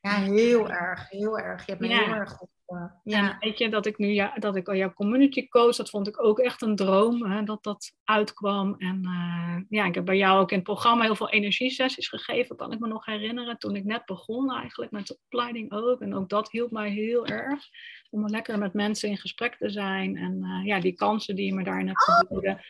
Ja, 0.00 0.16
heel 0.16 0.70
erg, 0.70 1.08
heel 1.08 1.38
erg. 1.38 1.66
Je 1.66 1.70
hebt 1.70 1.80
me 1.84 1.88
ja. 1.88 2.04
heel 2.04 2.14
erg 2.14 2.38
ja. 3.04 3.30
En 3.30 3.36
weet 3.40 3.58
je, 3.58 3.68
dat 3.68 3.86
ik 3.86 3.98
nu 3.98 4.08
ja, 4.08 4.34
dat 4.38 4.56
ik 4.56 4.68
al 4.68 4.74
jouw 4.74 4.92
community 4.92 5.48
coach, 5.48 5.76
dat 5.76 5.90
vond 5.90 6.08
ik 6.08 6.22
ook 6.22 6.38
echt 6.38 6.62
een 6.62 6.76
droom, 6.76 7.24
hè, 7.24 7.42
dat 7.42 7.62
dat 7.62 7.92
uitkwam. 8.04 8.74
En 8.78 9.00
uh, 9.04 9.56
ja, 9.68 9.84
ik 9.84 9.94
heb 9.94 10.04
bij 10.04 10.16
jou 10.16 10.40
ook 10.40 10.50
in 10.50 10.56
het 10.56 10.66
programma 10.66 11.04
heel 11.04 11.16
veel 11.16 11.30
energiesessies 11.30 12.08
gegeven, 12.08 12.56
kan 12.56 12.72
ik 12.72 12.78
me 12.78 12.88
nog 12.88 13.04
herinneren, 13.04 13.58
toen 13.58 13.76
ik 13.76 13.84
net 13.84 14.04
begon 14.04 14.52
eigenlijk 14.52 14.90
met 14.90 15.06
de 15.06 15.18
opleiding 15.24 15.72
ook. 15.72 16.00
En 16.00 16.14
ook 16.14 16.28
dat 16.28 16.50
hielp 16.50 16.70
mij 16.70 16.90
heel 16.90 17.26
erg, 17.26 17.64
om 18.10 18.28
lekker 18.28 18.58
met 18.58 18.74
mensen 18.74 19.08
in 19.08 19.16
gesprek 19.16 19.56
te 19.56 19.70
zijn. 19.70 20.16
En 20.16 20.38
uh, 20.42 20.66
ja, 20.66 20.80
die 20.80 20.94
kansen 20.94 21.36
die 21.36 21.46
je 21.46 21.54
me 21.54 21.64
daarin 21.64 21.86
hebt 21.86 22.04
geboden. 22.04 22.60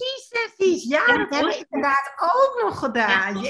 Oh 0.00 0.40
sessies. 0.40 0.84
Ja, 0.84 1.06
dat 1.06 1.16
hebben 1.30 1.48
we 1.48 1.66
inderdaad 1.70 2.12
ook 2.16 2.62
nog 2.62 2.78
gedaan. 2.78 3.44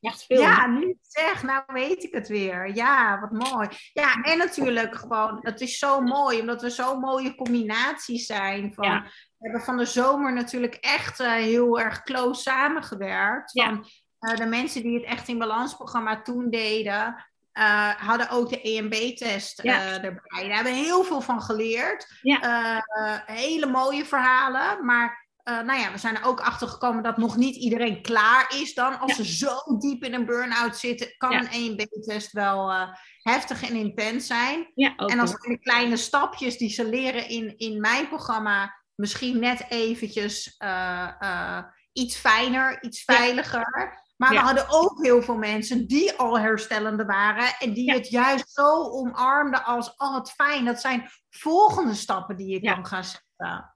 Echt 0.00 0.24
veel. 0.26 0.40
Ja, 0.40 0.66
nu 0.66 0.98
zeg, 1.02 1.42
nou 1.42 1.62
weet 1.66 2.04
ik 2.04 2.14
het 2.14 2.28
weer. 2.28 2.74
Ja, 2.74 3.20
wat 3.20 3.50
mooi. 3.50 3.68
Ja, 3.92 4.14
en 4.22 4.38
natuurlijk 4.38 4.94
gewoon, 4.94 5.38
het 5.40 5.60
is 5.60 5.78
zo 5.78 6.00
mooi, 6.00 6.40
omdat 6.40 6.62
we 6.62 6.70
zo'n 6.70 7.00
mooie 7.00 7.34
combinaties 7.34 8.26
zijn. 8.26 8.74
Van, 8.74 9.02
We 9.02 9.10
hebben 9.38 9.60
van 9.60 9.76
de 9.76 9.84
zomer 9.84 10.32
natuurlijk 10.32 10.74
echt 10.74 11.20
uh, 11.20 11.32
heel 11.32 11.80
erg 11.80 12.02
close 12.02 12.40
samengewerkt. 12.40 13.50
Van, 13.52 13.86
uh, 14.20 14.36
de 14.36 14.46
mensen 14.46 14.82
die 14.82 14.94
het 14.94 15.04
Echt 15.04 15.28
in 15.28 15.38
Balans 15.38 15.74
programma 15.74 16.22
toen 16.22 16.50
deden, 16.50 17.26
uh, 17.58 17.88
hadden 17.88 18.30
ook 18.30 18.48
de 18.48 18.60
EMB-test 18.60 19.62
Ja. 19.62 19.92
erbij. 19.92 20.48
Daar 20.48 20.54
hebben 20.54 20.72
we 20.72 20.78
heel 20.78 21.04
veel 21.04 21.20
van 21.20 21.42
geleerd. 21.42 22.18
Ja. 22.22 22.40
Uh, 22.42 23.18
hele 23.26 23.66
mooie 23.66 24.04
verhalen. 24.04 24.84
Maar 24.84 25.25
uh, 25.48 25.60
nou 25.60 25.80
ja, 25.80 25.92
we 25.92 25.98
zijn 25.98 26.16
er 26.16 26.24
ook 26.24 26.40
achter 26.40 26.68
gekomen 26.68 27.02
dat 27.02 27.16
nog 27.16 27.36
niet 27.36 27.56
iedereen 27.56 28.02
klaar 28.02 28.52
is 28.60 28.74
dan. 28.74 28.98
Als 28.98 29.16
Ja. 29.16 29.24
ze 29.24 29.34
zo 29.36 29.78
diep 29.78 30.04
in 30.04 30.14
een 30.14 30.26
burn-out 30.26 30.76
zitten, 30.76 31.14
kan 31.16 31.30
Ja. 31.30 31.38
een 31.40 31.48
EMB-test 31.50 32.32
wel 32.32 32.70
eh, 32.70 32.88
heftig 33.22 33.68
en 33.68 33.74
intens 33.74 34.26
zijn. 34.26 34.70
Ja, 34.74 34.96
En 34.96 35.16
dan 35.16 35.28
zijn 35.28 35.40
de 35.52 35.58
kleine 35.58 35.96
stapjes 35.96 36.56
die 36.58 36.70
ze 36.70 36.88
leren 36.88 37.28
in, 37.28 37.54
in 37.56 37.80
mijn 37.80 38.08
programma 38.08 38.74
misschien 38.94 39.38
net 39.40 39.64
eventjes 39.68 40.54
eh, 40.58 41.08
eh, 41.18 41.58
iets 41.92 42.16
fijner, 42.16 42.82
iets 42.82 43.04
veiliger. 43.04 44.04
Maar 44.16 44.30
we 44.30 44.38
hadden 44.38 44.66
ook 44.68 45.04
heel 45.04 45.22
veel 45.22 45.36
mensen 45.36 45.86
die 45.86 46.12
al 46.12 46.38
herstellende 46.38 47.04
waren 47.04 47.54
en 47.58 47.72
die 47.72 47.92
het 47.92 48.08
juist 48.08 48.50
zo 48.52 48.82
omarmden 48.82 49.64
als, 49.64 49.94
oh 49.96 50.12
wat 50.12 50.30
fijn, 50.30 50.64
dat 50.64 50.80
zijn 50.80 51.10
volgende 51.30 51.94
stappen 51.94 52.36
die 52.36 52.48
je 52.48 52.60
kan 52.60 52.86
gaan 52.86 53.04
zetten. 53.04 53.25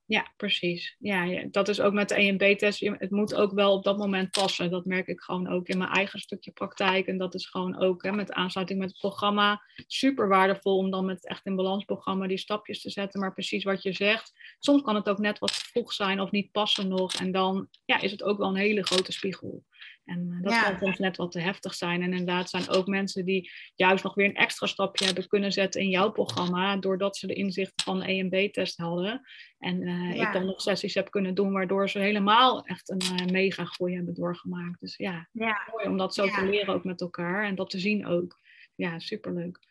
Ja, 0.07 0.33
precies. 0.37 0.97
Ja, 0.99 1.23
ja, 1.23 1.47
dat 1.51 1.69
is 1.69 1.81
ook 1.81 1.93
met 1.93 2.09
de 2.09 2.15
EMB-test. 2.15 2.81
Het 2.81 3.11
moet 3.11 3.35
ook 3.35 3.53
wel 3.53 3.73
op 3.73 3.85
dat 3.85 3.99
moment 3.99 4.31
passen. 4.31 4.71
Dat 4.71 4.85
merk 4.85 5.07
ik 5.07 5.21
gewoon 5.21 5.49
ook 5.49 5.69
in 5.69 5.79
mijn 5.79 5.91
eigen 5.91 6.21
stukje 6.21 6.51
praktijk. 6.51 7.07
En 7.07 7.19
dat 7.19 7.35
is 7.35 7.47
gewoon 7.47 7.79
ook 7.79 8.03
hè, 8.03 8.13
met 8.13 8.33
aansluiting 8.33 8.79
met 8.79 8.89
het 8.89 8.99
programma 8.99 9.63
super 9.87 10.29
waardevol 10.29 10.77
om 10.77 10.91
dan 10.91 11.05
met 11.05 11.27
echt 11.27 11.47
in 11.47 11.57
balans 11.57 11.85
programma 11.85 12.27
die 12.27 12.39
stapjes 12.39 12.81
te 12.81 12.91
zetten. 12.91 13.21
Maar 13.21 13.33
precies 13.33 13.65
wat 13.65 13.83
je 13.83 13.93
zegt. 13.93 14.33
Soms 14.59 14.83
kan 14.83 14.95
het 14.95 15.09
ook 15.09 15.19
net 15.19 15.39
wat 15.39 15.53
vroeg 15.53 15.93
zijn 15.93 16.21
of 16.21 16.31
niet 16.31 16.53
passen 16.53 16.89
nog. 16.89 17.15
En 17.15 17.33
dan 17.33 17.69
ja, 17.85 18.01
is 18.01 18.11
het 18.11 18.23
ook 18.23 18.39
wel 18.39 18.49
een 18.49 18.57
hele 18.57 18.83
grote 18.83 19.13
spiegel. 19.13 19.65
En 20.11 20.31
eh, 20.31 20.43
dat 20.43 20.53
Ja. 20.53 20.63
kan 20.71 20.79
soms 20.79 20.99
net 20.99 21.17
wat 21.17 21.33
te 21.33 21.41
heftig 21.41 21.75
zijn. 21.75 22.03
En 22.03 22.11
inderdaad 22.13 22.51
zijn 22.51 22.69
ook 22.69 22.87
mensen 22.87 23.25
die 23.25 23.51
juist 23.75 24.05
nog 24.05 24.15
weer 24.15 24.27
een 24.29 24.35
extra 24.35 24.67
stapje 24.67 25.05
hebben 25.05 25.27
kunnen 25.29 25.53
zetten 25.53 25.81
in 25.81 25.89
jouw 25.89 26.11
programma. 26.11 26.77
Doordat 26.77 27.17
ze 27.17 27.27
de 27.27 27.35
inzichten 27.35 27.85
van 27.85 27.99
de 28.01 28.07
EMB-test 28.07 28.77
hadden. 28.79 29.21
En 29.59 29.83
eh, 29.83 30.15
Ja. 30.17 30.27
ik 30.27 30.33
dan 30.33 30.45
nog 30.47 30.61
sessies 30.61 30.95
heb 30.95 31.11
kunnen 31.11 31.35
doen, 31.35 31.53
waardoor 31.53 31.89
ze 31.91 31.99
helemaal 31.99 32.65
echt 32.65 32.89
een 32.91 32.99
eh, 33.01 33.27
mega 33.27 33.65
groei 33.65 33.95
hebben 33.95 34.15
doorgemaakt. 34.15 34.81
Dus 34.81 34.97
ja, 34.97 35.29
Ja. 35.33 35.69
mooi 35.73 35.87
om 35.87 35.97
dat 35.97 36.15
zo 36.15 36.27
te 36.27 36.45
leren 36.45 36.75
ook 36.75 36.85
met 36.85 37.01
elkaar 37.01 37.45
en 37.45 37.55
dat 37.55 37.71
te 37.71 37.79
zien 37.79 38.07
ook. 38.07 38.39
Ja, 38.75 38.99
superleuk. 38.99 39.69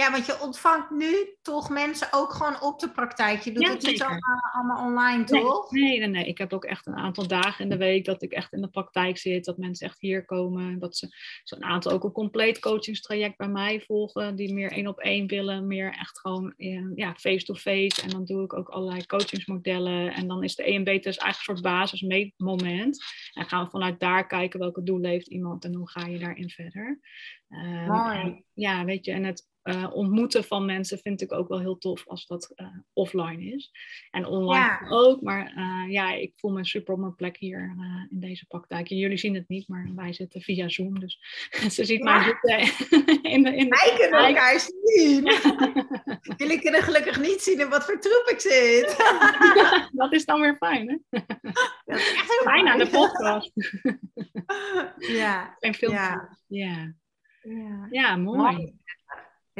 Ja, 0.00 0.10
want 0.10 0.26
je 0.26 0.40
ontvangt 0.40 0.90
nu 0.90 1.36
toch 1.42 1.68
mensen 1.68 2.08
ook 2.10 2.32
gewoon 2.32 2.60
op 2.62 2.78
de 2.80 2.90
praktijk. 2.90 3.40
Je 3.40 3.52
doet 3.52 3.62
Ja, 3.62 3.70
het 3.70 3.82
niet 3.82 4.02
allemaal, 4.02 4.50
allemaal 4.52 4.86
online, 4.86 5.24
toch? 5.24 5.70
nee, 5.70 5.98
nee, 5.98 6.08
nee. 6.08 6.24
Ik 6.24 6.38
heb 6.38 6.52
ook 6.52 6.64
echt 6.64 6.86
een 6.86 6.96
aantal 6.96 7.26
dagen 7.26 7.64
in 7.64 7.70
de 7.70 7.76
week 7.76 8.04
dat 8.04 8.22
ik 8.22 8.32
echt 8.32 8.52
in 8.52 8.60
de 8.60 8.68
praktijk 8.68 9.18
zit. 9.18 9.44
Dat 9.44 9.56
mensen 9.58 9.86
echt 9.86 10.00
hier 10.00 10.24
komen. 10.24 10.78
Dat 10.78 10.96
ze 10.96 11.08
zo'n 11.42 11.64
aantal 11.64 11.92
ook 11.92 12.04
een 12.04 12.12
compleet 12.12 12.58
coachingstraject 12.58 13.36
bij 13.36 13.48
mij 13.48 13.80
volgen. 13.80 14.36
Die 14.36 14.54
meer 14.54 14.72
één 14.72 14.86
op 14.86 14.98
één 14.98 15.26
willen. 15.26 15.66
Meer 15.66 15.92
echt 15.92 16.20
gewoon 16.20 16.54
eh, 16.56 16.86
ja, 16.94 17.14
face-to-face. 17.14 18.02
En 18.02 18.08
dan 18.08 18.24
doe 18.24 18.44
ik 18.44 18.52
ook 18.52 18.68
allerlei 18.68 19.06
coachingsmodellen. 19.06 20.12
En 20.12 20.28
dan 20.28 20.44
is 20.44 20.54
de 20.54 20.62
EMB-test 20.64 21.20
eigenlijk 21.20 21.36
een 21.48 21.56
soort 21.56 21.62
basismoment. 21.62 23.04
En 23.32 23.48
gaan 23.48 23.64
we 23.64 23.70
vanuit 23.70 24.00
daar 24.00 24.26
kijken 24.26 24.60
welke 24.60 24.82
doelen 24.82 25.10
heeft 25.10 25.28
iemand. 25.28 25.64
En 25.64 25.74
hoe 25.74 25.90
ga 25.90 26.06
je 26.06 26.18
daarin 26.18 26.50
verder. 26.50 27.00
Mooi. 27.86 28.18
en 28.18 28.44
ja, 28.54 28.84
weet 28.84 29.04
je. 29.04 29.12
En 29.12 29.24
het 29.24 29.48
eh, 29.62 29.90
ontmoeten 29.92 30.44
van 30.44 30.64
mensen 30.64 30.98
vind 30.98 31.20
ik 31.20 31.32
ook 31.32 31.48
wel 31.48 31.60
heel 31.60 31.78
tof 31.78 32.06
als 32.06 32.26
dat 32.26 32.52
eh, 32.54 32.66
offline 32.92 33.54
is. 33.54 33.70
En 34.10 34.26
online 34.26 34.64
Ja. 34.64 34.86
ook, 34.88 35.20
maar 35.20 35.52
eh, 35.56 35.92
ja, 35.92 36.12
ik 36.12 36.32
voel 36.36 36.50
me 36.50 36.64
super 36.64 36.94
op 36.94 37.00
mijn 37.00 37.14
plek 37.14 37.36
hier 37.36 37.76
in 38.10 38.20
deze 38.20 38.46
praktijk. 38.46 38.90
En 38.90 38.96
jullie 38.96 39.16
zien 39.16 39.34
het 39.34 39.48
niet, 39.48 39.68
maar 39.68 39.90
wij 39.94 40.12
zitten 40.12 40.40
via 40.40 40.68
Zoom, 40.68 41.00
dus 41.00 41.18
ze 41.74 41.84
ziet 41.84 42.02
mij 42.02 42.22
zitten 42.22 42.58
in 43.32 43.42
de, 43.42 43.56
in 43.56 43.68
de 43.68 43.76
Wij 43.78 43.94
kunnen 43.96 44.26
elkaar 44.26 44.60
zien. 44.60 45.24
Jullie 46.36 46.60
kunnen 46.60 46.82
gelukkig 46.82 47.20
niet 47.20 47.42
zien 47.42 47.60
in 47.60 47.68
wat 47.68 47.84
voor 47.84 48.00
troep 48.00 48.28
ik 48.32 48.40
zit. 48.40 48.96
Dat 49.92 50.12
is 50.12 50.24
dan 50.24 50.40
weer 50.40 50.56
fijn, 50.56 50.88
hè? 50.88 51.20
Dat 51.84 51.98
is 51.98 52.12
echt 52.12 52.28
Fijn 52.42 52.68
aan 52.68 52.78
de 52.78 52.88
podcast. 52.88 53.52
Ja. 54.98 55.56
Ja. 55.60 56.38
Ja. 56.46 56.94
ja. 57.42 57.86
ja, 57.90 58.16
mooi. 58.16 58.38
Mooi. 58.38 58.78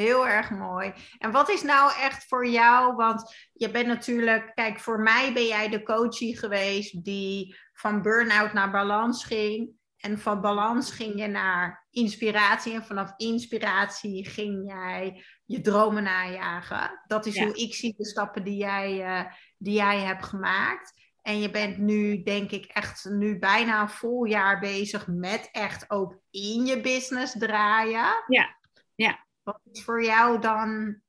Heel 0.01 0.29
erg 0.29 0.51
mooi. 0.51 0.93
En 1.19 1.31
wat 1.31 1.51
is 1.51 1.63
nou 1.63 1.93
echt 2.01 2.25
voor 2.29 2.47
jou? 2.47 2.95
Want 2.95 3.35
je 3.53 3.71
bent 3.71 3.87
natuurlijk, 3.87 4.53
kijk, 4.55 4.81
voor 4.81 5.01
mij 5.01 5.33
ben 5.33 5.47
jij 5.47 5.69
de 5.69 5.83
coachie 5.83 6.39
geweest 6.39 7.05
die 7.05 7.57
van 7.73 8.03
burn-out 8.03 8.53
naar 8.53 8.71
balans 8.71 9.25
ging. 9.25 9.71
En 9.97 10.19
van 10.19 10.41
balans 10.41 10.91
ging 10.91 11.21
je 11.21 11.27
naar 11.27 11.87
inspiratie. 11.91 12.75
En 12.75 12.85
vanaf 12.85 13.13
inspiratie 13.17 14.29
ging 14.29 14.69
jij 14.69 15.25
je 15.45 15.61
dromen 15.61 16.03
najagen. 16.03 17.03
Dat 17.07 17.27
is 17.27 17.35
Ja. 17.35 17.45
hoe 17.45 17.57
ik 17.57 17.75
zie 17.75 17.95
de 17.97 18.07
stappen 18.07 18.45
die 18.45 18.57
jij, 18.57 19.03
eh, 19.05 19.33
die 19.59 19.75
jij 19.75 19.99
hebt 20.01 20.25
gemaakt. 20.25 20.99
En 21.23 21.41
je 21.41 21.51
bent 21.51 21.79
nu, 21.79 22.23
denk 22.23 22.51
ik, 22.51 22.65
echt 22.65 23.05
nu 23.05 23.39
bijna 23.39 23.81
een 23.81 23.89
vol 23.89 24.25
jaar 24.25 24.61
bezig 24.61 25.07
met 25.07 25.49
echt 25.53 25.91
ook 25.91 26.19
in 26.31 26.67
je 26.67 26.81
business 26.81 27.39
draaien. 27.39 28.25
Ja, 28.27 28.57
ja. 28.95 29.29
Wat 29.43 29.61
is 29.73 29.85
voor 29.85 30.05
jou 30.05 30.41
dan 30.41 31.01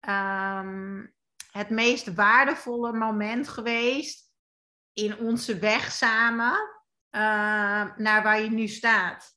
ehm, 0.00 1.06
het 1.52 1.70
meest 1.70 2.14
waardevolle 2.14 2.92
moment 2.92 3.48
geweest 3.48 4.32
in 4.92 5.18
onze 5.18 5.58
weg 5.58 5.92
samen 5.92 6.52
eh, 7.10 7.96
naar 7.96 8.22
waar 8.22 8.40
je 8.40 8.50
nu 8.50 8.66
staat? 8.66 9.36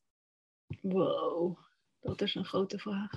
Wow, 0.82 1.58
dat 2.00 2.22
is 2.22 2.36
een 2.36 2.46
grote 2.46 2.80
vraag. 2.80 3.12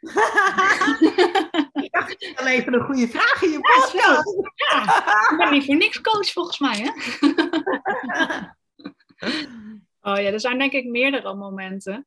ik 1.84 1.92
dacht, 1.92 2.10
ik 2.10 2.30
stel 2.32 2.46
even 2.46 2.74
een 2.74 2.84
goede 2.84 3.08
vraag 3.08 3.42
in 3.42 3.50
je 3.50 3.60
podcast. 3.60 3.92
Ja, 3.92 4.18
ik 5.30 5.36
ben 5.36 5.52
niet 5.52 5.64
voor 5.64 5.76
niks 5.76 6.00
coach 6.00 6.32
volgens 6.32 6.58
mij, 6.58 6.78
hè? 6.78 6.90
Oh 10.04 10.20
ja, 10.20 10.30
er 10.30 10.40
zijn 10.40 10.58
denk 10.58 10.72
ik 10.72 10.84
meerdere 10.84 11.34
momenten. 11.34 12.06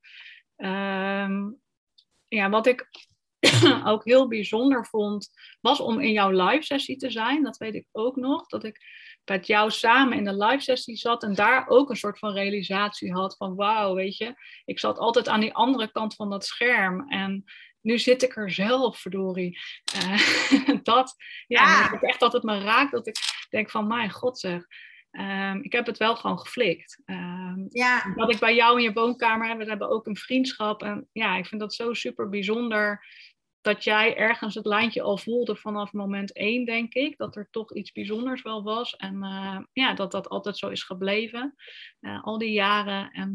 Ehm, 0.56 1.50
ja, 2.28 2.50
wat 2.50 2.68
ik 2.68 2.90
ook 3.92 4.06
heel 4.06 4.28
bijzonder 4.28 4.86
vond, 4.86 5.30
was 5.62 5.80
om 5.80 6.00
in 6.00 6.12
jouw 6.12 6.48
live 6.48 6.64
sessie 6.64 6.98
te 6.98 7.12
zijn. 7.12 7.44
Dat 7.44 7.58
weet 7.58 7.76
ik 7.76 7.88
ook 7.92 8.16
nog. 8.16 8.48
Dat 8.48 8.64
ik 8.64 8.82
met 9.26 9.48
jou 9.48 9.72
samen 9.72 10.18
in 10.18 10.24
de 10.24 10.46
live 10.46 10.64
sessie 10.64 10.96
zat 10.96 11.24
en 11.24 11.36
daar 11.36 11.68
ook 11.68 11.90
een 11.90 11.96
soort 11.96 12.20
van 12.20 12.34
realisatie 12.34 13.14
had 13.14 13.38
van 13.38 13.56
wauw, 13.56 13.94
weet 13.94 14.18
je. 14.18 14.34
Ik 14.66 14.80
zat 14.80 14.98
altijd 14.98 15.28
aan 15.28 15.40
die 15.40 15.54
andere 15.54 15.92
kant 15.92 16.16
van 16.16 16.30
dat 16.30 16.46
scherm 16.46 17.10
en 17.10 17.44
nu 17.82 18.00
zit 18.00 18.24
ik 18.24 18.36
er 18.36 18.52
zelf, 18.52 19.00
verdorie. 19.00 19.60
Eh, 19.94 20.20
dat, 20.84 21.16
ja, 21.48 21.64
Ja. 21.64 21.94
ik 21.94 22.02
echt 22.02 22.20
dat 22.20 22.34
het 22.34 22.44
me 22.44 22.60
raakt, 22.60 22.92
dat 22.92 23.08
ik 23.08 23.18
denk 23.50 23.70
van 23.70 23.88
mijn 23.88 24.12
god 24.12 24.40
zeg. 24.40 24.66
Ehm, 25.18 25.60
ik 25.62 25.72
heb 25.72 25.86
het 25.86 25.98
wel 25.98 26.16
gewoon 26.16 26.40
geflikt. 26.40 27.02
Ehm, 27.06 27.66
Ja, 27.70 28.14
dat 28.16 28.32
ik 28.32 28.40
bij 28.40 28.56
jou 28.56 28.78
in 28.78 28.84
je 28.84 28.94
woonkamer, 28.94 29.58
we 29.58 29.66
hebben 29.66 29.90
ook 29.90 30.06
een 30.06 30.16
vriendschap. 30.18 30.82
En 30.84 31.10
ja, 31.12 31.38
ik 31.38 31.46
vind 31.46 31.62
dat 31.62 31.74
zo 31.74 31.94
super 31.94 32.30
bijzonder 32.30 33.06
dat 33.62 33.84
jij 33.84 34.16
ergens 34.18 34.56
het 34.56 34.66
lijntje 34.66 35.02
al 35.02 35.18
voelde 35.18 35.56
vanaf 35.56 35.94
moment 35.94 36.34
één, 36.34 36.66
denk 36.66 36.94
ik. 36.94 37.18
Dat 37.18 37.36
er 37.36 37.48
toch 37.52 37.74
iets 37.74 37.92
bijzonders 37.92 38.42
wel 38.42 38.64
was. 38.64 38.96
En 38.96 39.24
eh, 39.24 39.60
ja, 39.74 39.94
dat 39.94 40.12
dat 40.12 40.30
altijd 40.30 40.58
zo 40.58 40.70
is 40.70 40.84
gebleven. 40.84 41.56
eh, 42.00 42.24
al 42.24 42.38
die 42.38 42.52
jaren. 42.52 43.12
En 43.12 43.34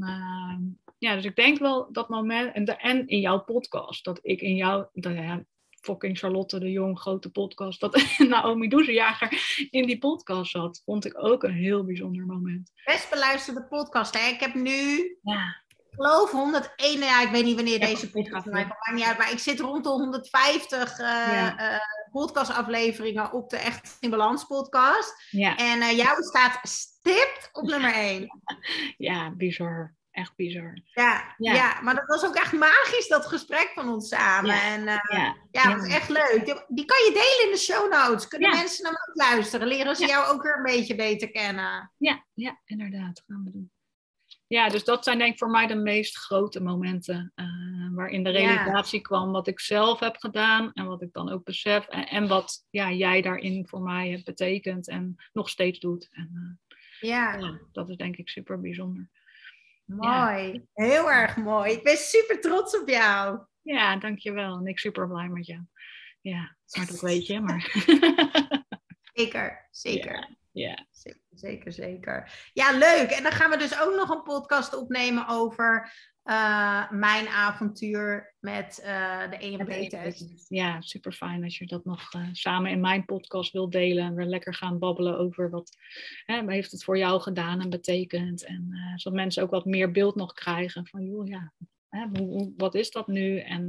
ja, 0.98 1.14
dus 1.14 1.24
ik 1.24 1.36
denk 1.36 1.58
wel 1.58 1.92
dat 1.92 2.08
moment. 2.08 2.54
En, 2.54 2.64
de, 2.64 2.76
en 2.76 3.06
in 3.06 3.20
jouw 3.20 3.44
podcast, 3.44 4.04
dat 4.04 4.18
ik 4.22 4.40
in 4.40 4.54
jou. 4.54 4.86
Dat, 4.92 5.12
ja, 5.12 5.44
fucking 5.82 6.18
Charlotte 6.18 6.58
de 6.58 6.70
Jong, 6.70 6.98
grote 6.98 7.30
podcast. 7.30 7.80
Dat 7.80 8.04
Naomi 8.28 8.68
Doezenjager 8.68 9.66
in 9.70 9.86
die 9.86 9.98
podcast 9.98 10.50
zat. 10.50 10.82
Vond 10.84 11.04
ik 11.04 11.24
ook 11.24 11.42
een 11.42 11.54
heel 11.54 11.84
bijzonder 11.84 12.26
moment. 12.26 12.70
best 12.84 13.10
beluisterde 13.10 13.64
podcast. 13.64 14.18
Hè? 14.18 14.28
Ik 14.28 14.40
heb 14.40 14.54
nu, 14.54 15.16
Ja, 15.22 15.62
ik 15.66 15.86
geloof 15.90 16.30
101, 16.30 16.98
ja, 16.98 17.22
ik 17.22 17.30
weet 17.30 17.44
niet 17.44 17.54
wanneer 17.54 17.80
Ja, 17.80 17.86
deze 17.86 18.10
podcast 18.10 18.46
mij 18.46 18.64
maakt 18.64 18.92
niet 18.94 19.04
uit, 19.04 19.18
maar 19.18 19.32
ik 19.32 19.38
zit 19.38 19.60
rond 19.60 19.84
de 19.84 19.90
150 19.90 20.98
eh 20.98 21.06
Ja. 21.06 21.58
eh, 21.58 21.78
podcastafleveringen 22.12 23.32
op 23.32 23.50
de 23.50 23.56
Echt 23.56 23.96
in 24.00 24.10
Balans 24.10 24.44
podcast. 24.44 25.26
ja, 25.30 25.56
En 25.56 25.80
eh 25.80 25.96
jou 25.96 26.22
staat 26.22 26.58
stipt 26.68 27.48
op 27.52 27.66
nummer 27.68 27.94
1. 27.94 28.40
ja, 29.08 29.30
bizar. 29.36 29.94
Echt 30.12 30.36
bizar. 30.36 30.78
Ja, 30.84 31.34
Ja. 31.38 31.52
ja. 31.54 31.80
maar 31.80 31.94
dat 31.94 32.06
was 32.06 32.24
ook 32.24 32.34
echt 32.34 32.52
magisch, 32.52 33.08
dat 33.08 33.26
gesprek 33.26 33.70
van 33.74 33.88
ons 33.88 34.08
samen. 34.08 34.54
Ja. 34.54 34.62
En 34.62 34.88
eh, 34.88 34.98
Ja, 35.10 35.36
ja, 35.50 35.76
was 35.76 35.88
echt 35.88 36.08
leuk. 36.08 36.64
Die, 36.68 36.84
kan 36.84 36.98
je 37.04 37.10
delen 37.12 37.46
in 37.46 37.52
de 37.52 37.58
show 37.58 37.92
notes. 37.92 38.28
Kunnen 38.28 38.50
mensen 38.50 38.84
dan 38.84 38.92
ook 38.92 39.14
luisteren? 39.14 39.66
Leren 39.66 39.96
ze 39.96 40.06
jou 40.06 40.34
ook 40.34 40.42
weer 40.42 40.56
een 40.56 40.62
beetje 40.62 40.94
beter 40.94 41.30
kennen? 41.30 41.92
ja, 41.98 42.24
ja, 42.34 42.60
inderdaad. 42.64 43.22
Gaan 43.26 43.44
we 43.44 43.50
doen. 43.50 43.70
Ja, 44.46 44.68
dus 44.68 44.84
dat 44.84 45.04
zijn 45.04 45.18
denk 45.18 45.32
ik 45.32 45.38
voor 45.38 45.50
mij 45.50 45.66
de 45.66 45.74
meest 45.74 46.16
grote 46.16 46.62
momenten. 46.62 47.32
eh, 47.34 47.46
waarin 47.92 48.24
de 48.24 48.30
realisatie 48.30 49.00
kwam 49.00 49.32
wat 49.32 49.46
ik 49.46 49.60
zelf 49.60 50.00
heb 50.00 50.16
gedaan. 50.16 50.72
En 50.72 50.86
wat 50.86 51.02
ik 51.02 51.12
dan 51.12 51.30
ook 51.30 51.44
besef. 51.44 51.86
En, 51.86 52.08
en 52.08 52.28
wat 52.28 52.66
ja, 52.70 52.90
jij 52.90 53.22
daarin 53.22 53.66
voor 53.68 53.80
mij 53.82 54.10
hebt 54.10 54.24
betekend. 54.24 54.88
En 54.88 55.16
nog 55.32 55.48
steeds 55.48 55.78
doet. 55.80 56.08
En 56.10 56.30
eh, 56.34 57.08
ja, 57.08 57.58
dat 57.72 57.88
is 57.88 57.96
denk 57.96 58.16
ik 58.16 58.28
super 58.28 58.60
bijzonder. 58.60 59.08
Mooi. 59.84 60.66
Heel 60.72 61.10
erg 61.10 61.36
mooi. 61.36 61.72
Ik 61.72 61.82
ben 61.82 61.96
super 61.96 62.40
trots 62.40 62.80
op 62.80 62.88
jou. 62.88 63.40
Ja, 63.62 63.96
dankjewel. 63.96 64.58
En 64.58 64.66
ik 64.66 64.78
super 64.78 65.08
blij 65.08 65.28
met 65.28 65.46
jou. 65.46 65.60
Ja, 66.20 66.56
maar 66.76 66.86
dat 66.86 67.00
weet 67.00 67.26
je, 67.26 67.40
maar... 67.40 67.70
zeker, 69.14 69.68
zeker. 69.70 70.18
Ja. 70.18 70.36
Zeker, 70.52 71.20
zeker, 71.30 71.72
zeker. 71.72 72.50
Ja, 72.52 72.78
leuk. 72.78 73.10
En 73.10 73.22
dan 73.22 73.32
gaan 73.32 73.50
we 73.50 73.56
dus 73.56 73.80
ook 73.80 73.94
nog 73.94 74.10
een 74.10 74.22
podcast 74.22 74.76
opnemen 74.76 75.28
over 75.28 75.92
uh, 76.24 76.90
mijn 76.90 77.28
avontuur 77.28 78.34
met 78.40 78.82
uh, 78.84 79.30
de 79.30 79.36
EMP-test. 79.36 80.44
Ja, 80.48 80.80
super 80.80 81.12
fijn 81.12 81.44
als 81.44 81.58
je 81.58 81.66
dat 81.66 81.84
nog 81.84 82.14
uh, 82.14 82.28
samen 82.32 82.70
in 82.70 82.80
mijn 82.80 83.04
podcast 83.04 83.52
wilt 83.52 83.72
delen. 83.72 84.04
En 84.04 84.14
we 84.14 84.24
lekker 84.24 84.54
gaan 84.54 84.78
babbelen 84.78 85.18
over 85.18 85.50
wat 85.50 85.76
hè, 86.24 86.50
heeft 86.50 86.72
het 86.72 86.84
voor 86.84 86.98
jou 86.98 87.20
gedaan 87.20 87.60
en 87.60 87.70
betekent. 87.70 88.44
En 88.44 88.94
zodat 88.96 89.18
mensen 89.18 89.42
ook 89.42 89.50
wat 89.50 89.64
meer 89.64 89.90
beeld 89.90 90.14
nog 90.14 90.32
krijgen 90.32 90.86
van, 90.86 91.04
joh, 91.04 91.26
ja, 91.26 91.52
hè, 91.88 92.06
hoe, 92.18 92.52
wat 92.56 92.74
is 92.74 92.90
dat 92.90 93.06
nu? 93.06 93.38
En 93.38 93.66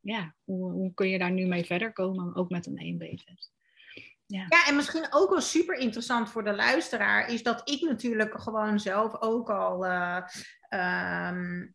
ja, 0.00 0.34
hoe, 0.44 0.72
hoe, 0.72 0.94
kun 0.94 1.08
je 1.08 1.18
daar 1.18 1.32
nu 1.32 1.46
mee 1.46 1.64
verder 1.64 1.92
komen, 1.92 2.34
ook 2.34 2.50
met 2.50 2.66
een 2.66 2.78
EMB-test? 2.78 3.52
Ja. 4.26 4.46
ja, 4.48 4.66
en 4.66 4.76
misschien 4.76 5.06
ook 5.10 5.30
wel 5.30 5.40
super 5.40 5.76
interessant 5.76 6.30
voor 6.30 6.44
de 6.44 6.54
luisteraar 6.54 7.28
is 7.28 7.42
dat 7.42 7.70
ik 7.70 7.80
natuurlijk 7.80 8.40
gewoon 8.40 8.80
zelf 8.80 9.20
ook 9.20 9.50
al. 9.50 9.86
Uh, 9.86 10.26
um, 11.28 11.74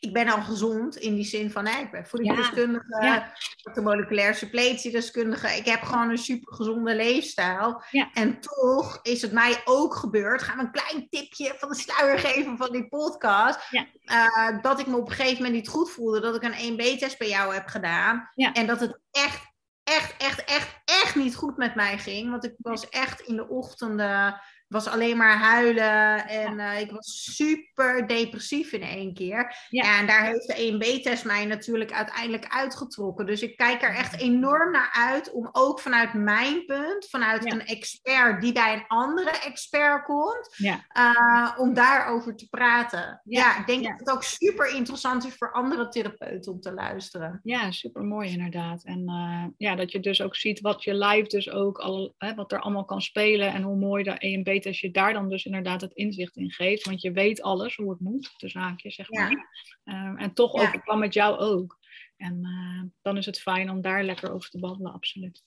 ik 0.00 0.12
ben 0.12 0.28
al 0.28 0.42
gezond 0.42 0.96
in 0.96 1.14
die 1.14 1.24
zin 1.24 1.50
van, 1.50 1.66
hè, 1.66 1.80
ik 1.80 1.90
ben 1.90 2.06
voedingsdeskundige, 2.06 3.04
ja. 3.04 3.32
ja. 3.74 3.82
moleculair 3.82 4.34
suppletiedeskundige. 4.34 5.56
Ik 5.56 5.64
heb 5.64 5.82
gewoon 5.82 6.10
een 6.10 6.18
super 6.18 6.54
gezonde 6.54 6.94
leefstijl. 6.94 7.82
Ja. 7.90 8.10
En 8.12 8.40
toch 8.40 8.98
is 9.02 9.22
het 9.22 9.32
mij 9.32 9.62
ook 9.64 9.94
gebeurd, 9.94 10.42
gaan 10.42 10.56
we 10.56 10.62
een 10.62 10.70
klein 10.70 11.08
tipje 11.08 11.54
van 11.58 11.68
de 11.68 11.74
sluier 11.74 12.18
geven 12.18 12.56
van 12.56 12.72
die 12.72 12.88
podcast, 12.88 13.58
uh, 13.72 14.62
dat 14.62 14.80
ik 14.80 14.86
me 14.86 14.96
op 14.96 15.08
een 15.08 15.14
gegeven 15.14 15.36
moment 15.36 15.54
niet 15.54 15.68
goed 15.68 15.90
voelde, 15.90 16.20
dat 16.20 16.36
ik 16.36 16.42
een 16.42 16.72
1B-test 16.72 17.18
bij 17.18 17.28
jou 17.28 17.54
heb 17.54 17.66
gedaan. 17.66 18.30
En 18.34 18.66
dat 18.66 18.80
het 18.80 19.00
echt 19.10 19.54
echt, 19.86 20.16
echt, 20.16 20.44
echt, 20.44 20.80
echt 20.84 21.14
niet 21.14 21.36
goed 21.36 21.56
met 21.56 21.74
mij 21.74 21.98
ging. 21.98 22.30
Want 22.30 22.44
ik 22.44 22.54
was 22.58 22.88
echt 22.88 23.20
in 23.20 23.36
de 23.36 23.48
ochtenden 23.48 24.40
was 24.68 24.86
alleen 24.86 25.16
maar 25.16 25.38
huilen 25.38 26.28
en 26.28 26.58
uh, 26.58 26.80
ik 26.80 26.90
was 26.90 27.34
super 27.34 28.06
depressief 28.06 28.72
in 28.72 28.82
één 28.82 29.14
keer. 29.14 29.66
Ja. 29.68 29.98
En 29.98 30.06
daar 30.06 30.24
heeft 30.24 30.46
de 30.46 30.72
1B-test 30.72 31.24
mij 31.24 31.44
natuurlijk 31.44 31.92
uiteindelijk 31.92 32.46
uitgetrokken. 32.48 33.26
Dus 33.26 33.42
ik 33.42 33.56
kijk 33.56 33.82
er 33.82 33.94
echt 33.94 34.20
enorm 34.20 34.72
naar 34.72 34.90
uit 34.92 35.32
om 35.32 35.48
ook 35.52 35.80
vanuit 35.80 36.14
mijn 36.14 36.64
punt, 36.64 37.06
vanuit 37.10 37.52
een 37.52 37.66
expert 37.66 38.40
die 38.40 38.52
bij 38.52 38.74
een 38.74 38.84
andere 38.86 39.30
expert 39.30 40.04
komt, 40.04 40.54
ja. 40.56 40.84
uh, 40.92 41.60
om 41.60 41.74
daarover 41.74 42.36
te 42.36 42.48
praten. 42.48 43.20
Ja, 43.24 43.58
ik 43.58 43.66
denk 43.66 43.84
dat 43.84 43.98
het 43.98 44.10
ook 44.10 44.22
super 44.22 44.74
interessant 44.74 45.26
is 45.26 45.34
voor 45.34 45.52
andere 45.52 45.88
therapeuten 45.88 46.52
om 46.52 46.60
te 46.60 46.72
luisteren. 46.72 47.40
Ja, 47.42 47.70
super 47.70 48.02
mooi 48.02 48.30
inderdaad. 48.30 48.84
En 48.84 49.02
uh, 49.06 49.44
ja, 49.56 49.74
dat 49.74 49.92
je 49.92 50.00
dus 50.00 50.22
ook 50.22 50.36
ziet 50.36 50.60
wat 50.60 50.84
je 50.84 50.94
live 50.94 51.28
dus 51.28 51.50
ook 51.50 51.78
al, 51.78 52.14
hè, 52.18 52.34
wat 52.34 52.52
er 52.52 52.60
allemaal 52.60 52.84
kan 52.84 53.02
spelen 53.02 53.52
en 53.52 53.62
hoe 53.62 53.76
mooi 53.76 54.02
de 54.02 54.42
1B 54.44 54.55
als 54.64 54.80
je 54.80 54.90
daar 54.90 55.12
dan 55.12 55.28
dus 55.28 55.44
inderdaad 55.44 55.80
het 55.80 55.92
inzicht 55.92 56.36
in 56.36 56.50
geeft. 56.50 56.84
Want 56.84 57.00
je 57.00 57.12
weet 57.12 57.42
alles 57.42 57.76
hoe 57.76 57.90
het 57.90 58.00
moet, 58.00 58.34
de 58.36 58.48
zaakje 58.48 58.90
zeg 58.90 59.10
maar. 59.10 59.50
Ehm, 59.84 60.16
en 60.16 60.32
toch 60.32 60.56
ja. 60.56 60.62
overkwam 60.62 60.98
met 60.98 61.14
jou 61.14 61.38
ook. 61.38 61.78
En 62.16 62.38
uh, 62.42 62.82
dan 63.02 63.16
is 63.16 63.26
het 63.26 63.40
fijn 63.40 63.70
om 63.70 63.80
daar 63.80 64.04
lekker 64.04 64.32
over 64.32 64.50
te 64.50 64.58
babbelen, 64.58 64.92
absoluut. 64.92 65.44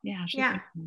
Ja, 0.00 0.26
zeker. 0.26 0.70
Ja. 0.72 0.82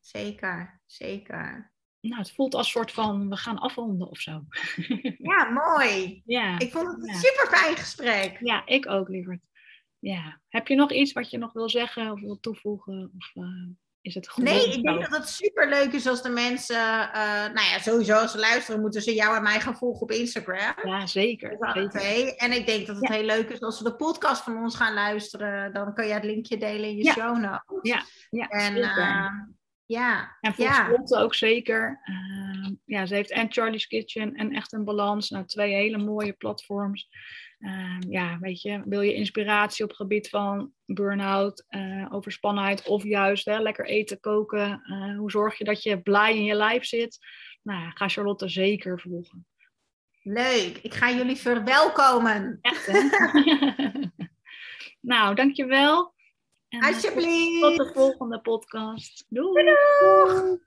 Zeker, 0.00 0.80
zeker. 0.86 1.72
Nou, 2.00 2.20
het 2.20 2.32
voelt 2.32 2.54
als 2.54 2.70
soort 2.70 2.92
van, 2.92 3.28
we 3.28 3.36
gaan 3.36 3.58
afronden 3.58 4.08
of 4.08 4.20
zo. 4.20 4.44
Ja, 5.32 5.50
mooi. 5.50 6.22
Ja. 6.24 6.58
Ik 6.58 6.72
vond 6.72 6.88
het 6.88 7.08
een 7.08 7.14
super 7.14 7.58
fijn 7.58 7.76
gesprek. 7.76 8.38
Ja, 8.40 8.66
ik 8.66 8.88
ook, 8.88 9.08
lieverd. 9.08 9.40
Ja. 9.98 10.40
Heb 10.48 10.68
je 10.68 10.74
nog 10.74 10.92
iets 10.92 11.12
wat 11.12 11.30
je 11.30 11.38
nog 11.38 11.52
wil 11.52 11.68
zeggen 11.68 12.12
of 12.12 12.20
wil 12.20 12.40
toevoegen? 12.40 13.12
Of, 13.16 13.34
uh 13.34 13.70
is 14.02 14.14
het 14.14 14.36
Nee, 14.36 14.72
ik 14.72 14.82
denk 14.82 15.00
dat 15.00 15.16
het 15.16 15.28
super 15.28 15.68
leuk 15.68 15.92
is 15.92 16.06
als 16.06 16.22
de 16.22 16.28
mensen, 16.28 16.76
uh, 16.76 17.44
nou 17.44 17.66
ja, 17.70 17.78
sowieso 17.78 18.14
als 18.14 18.32
ze 18.32 18.38
luisteren, 18.38 18.80
moeten 18.80 19.02
ze 19.02 19.14
jou 19.14 19.36
en 19.36 19.42
mij 19.42 19.60
gaan 19.60 19.76
volgen 19.76 20.02
op 20.02 20.10
Instagram. 20.10 20.74
Ja, 20.82 21.06
zeker. 21.06 21.56
zeker. 21.92 22.36
En 22.36 22.52
ik 22.52 22.66
denk 22.66 22.86
dat 22.86 22.96
het 22.96 23.08
heel 23.08 23.24
leuk 23.24 23.48
is 23.48 23.60
als 23.60 23.76
ze 23.78 23.84
de 23.84 23.94
podcast 23.94 24.42
van 24.42 24.56
ons 24.56 24.76
gaan 24.76 24.94
luisteren. 24.94 25.72
Dan 25.72 25.94
kan 25.94 26.06
je 26.06 26.12
het 26.12 26.24
linkje 26.24 26.56
delen 26.56 26.88
in 26.88 26.96
je 26.96 27.10
show 27.10 27.38
notes. 27.38 27.78
Ja, 27.82 28.02
ja 28.30 28.48
en, 28.48 28.76
uh, 28.76 29.30
ja. 29.86 30.36
En 30.40 30.54
voor 30.54 30.64
ja. 30.64 30.98
ook 31.08 31.34
zeker. 31.34 32.00
Uh, 32.04 32.70
ja, 32.84 33.06
ze 33.06 33.14
heeft 33.14 33.30
en 33.30 33.52
Charlie's 33.52 33.86
Kitchen 33.86 34.34
en 34.34 34.52
Echt 34.52 34.72
een 34.72 34.84
Balans. 34.84 35.30
Nou, 35.30 35.44
twee 35.46 35.74
hele 35.74 35.98
mooie 35.98 36.32
platforms. 36.32 37.08
Uh, 37.62 37.96
ja, 38.08 38.38
weet 38.40 38.62
je, 38.62 38.82
wil 38.84 39.00
je 39.00 39.14
inspiratie 39.14 39.84
op 39.84 39.90
het 39.90 39.98
gebied 39.98 40.28
van 40.28 40.72
burn-out, 40.86 41.64
uh, 41.70 42.06
overspannenheid 42.10 42.86
of 42.86 43.02
juist 43.02 43.44
hè, 43.44 43.58
lekker 43.58 43.86
eten, 43.86 44.20
koken? 44.20 44.82
Uh, 44.86 45.18
hoe 45.18 45.30
zorg 45.30 45.58
je 45.58 45.64
dat 45.64 45.82
je 45.82 46.00
blij 46.00 46.36
in 46.36 46.44
je 46.44 46.54
lijf 46.54 46.84
zit? 46.84 47.18
Nou, 47.62 47.90
ga 47.94 48.08
Charlotte 48.08 48.48
zeker 48.48 49.00
volgen. 49.00 49.46
Leuk, 50.22 50.78
ik 50.78 50.94
ga 50.94 51.10
jullie 51.10 51.36
verwelkomen. 51.36 52.58
Echt, 52.60 52.86
hè? 52.86 53.00
nou, 55.12 55.34
dankjewel. 55.34 56.14
En, 56.68 56.80
Alsjeblieft. 56.80 57.60
Tot 57.60 57.76
de 57.76 57.90
volgende 57.94 58.40
podcast. 58.40 59.26
Doei. 59.28 59.64
Doei. 59.64 60.58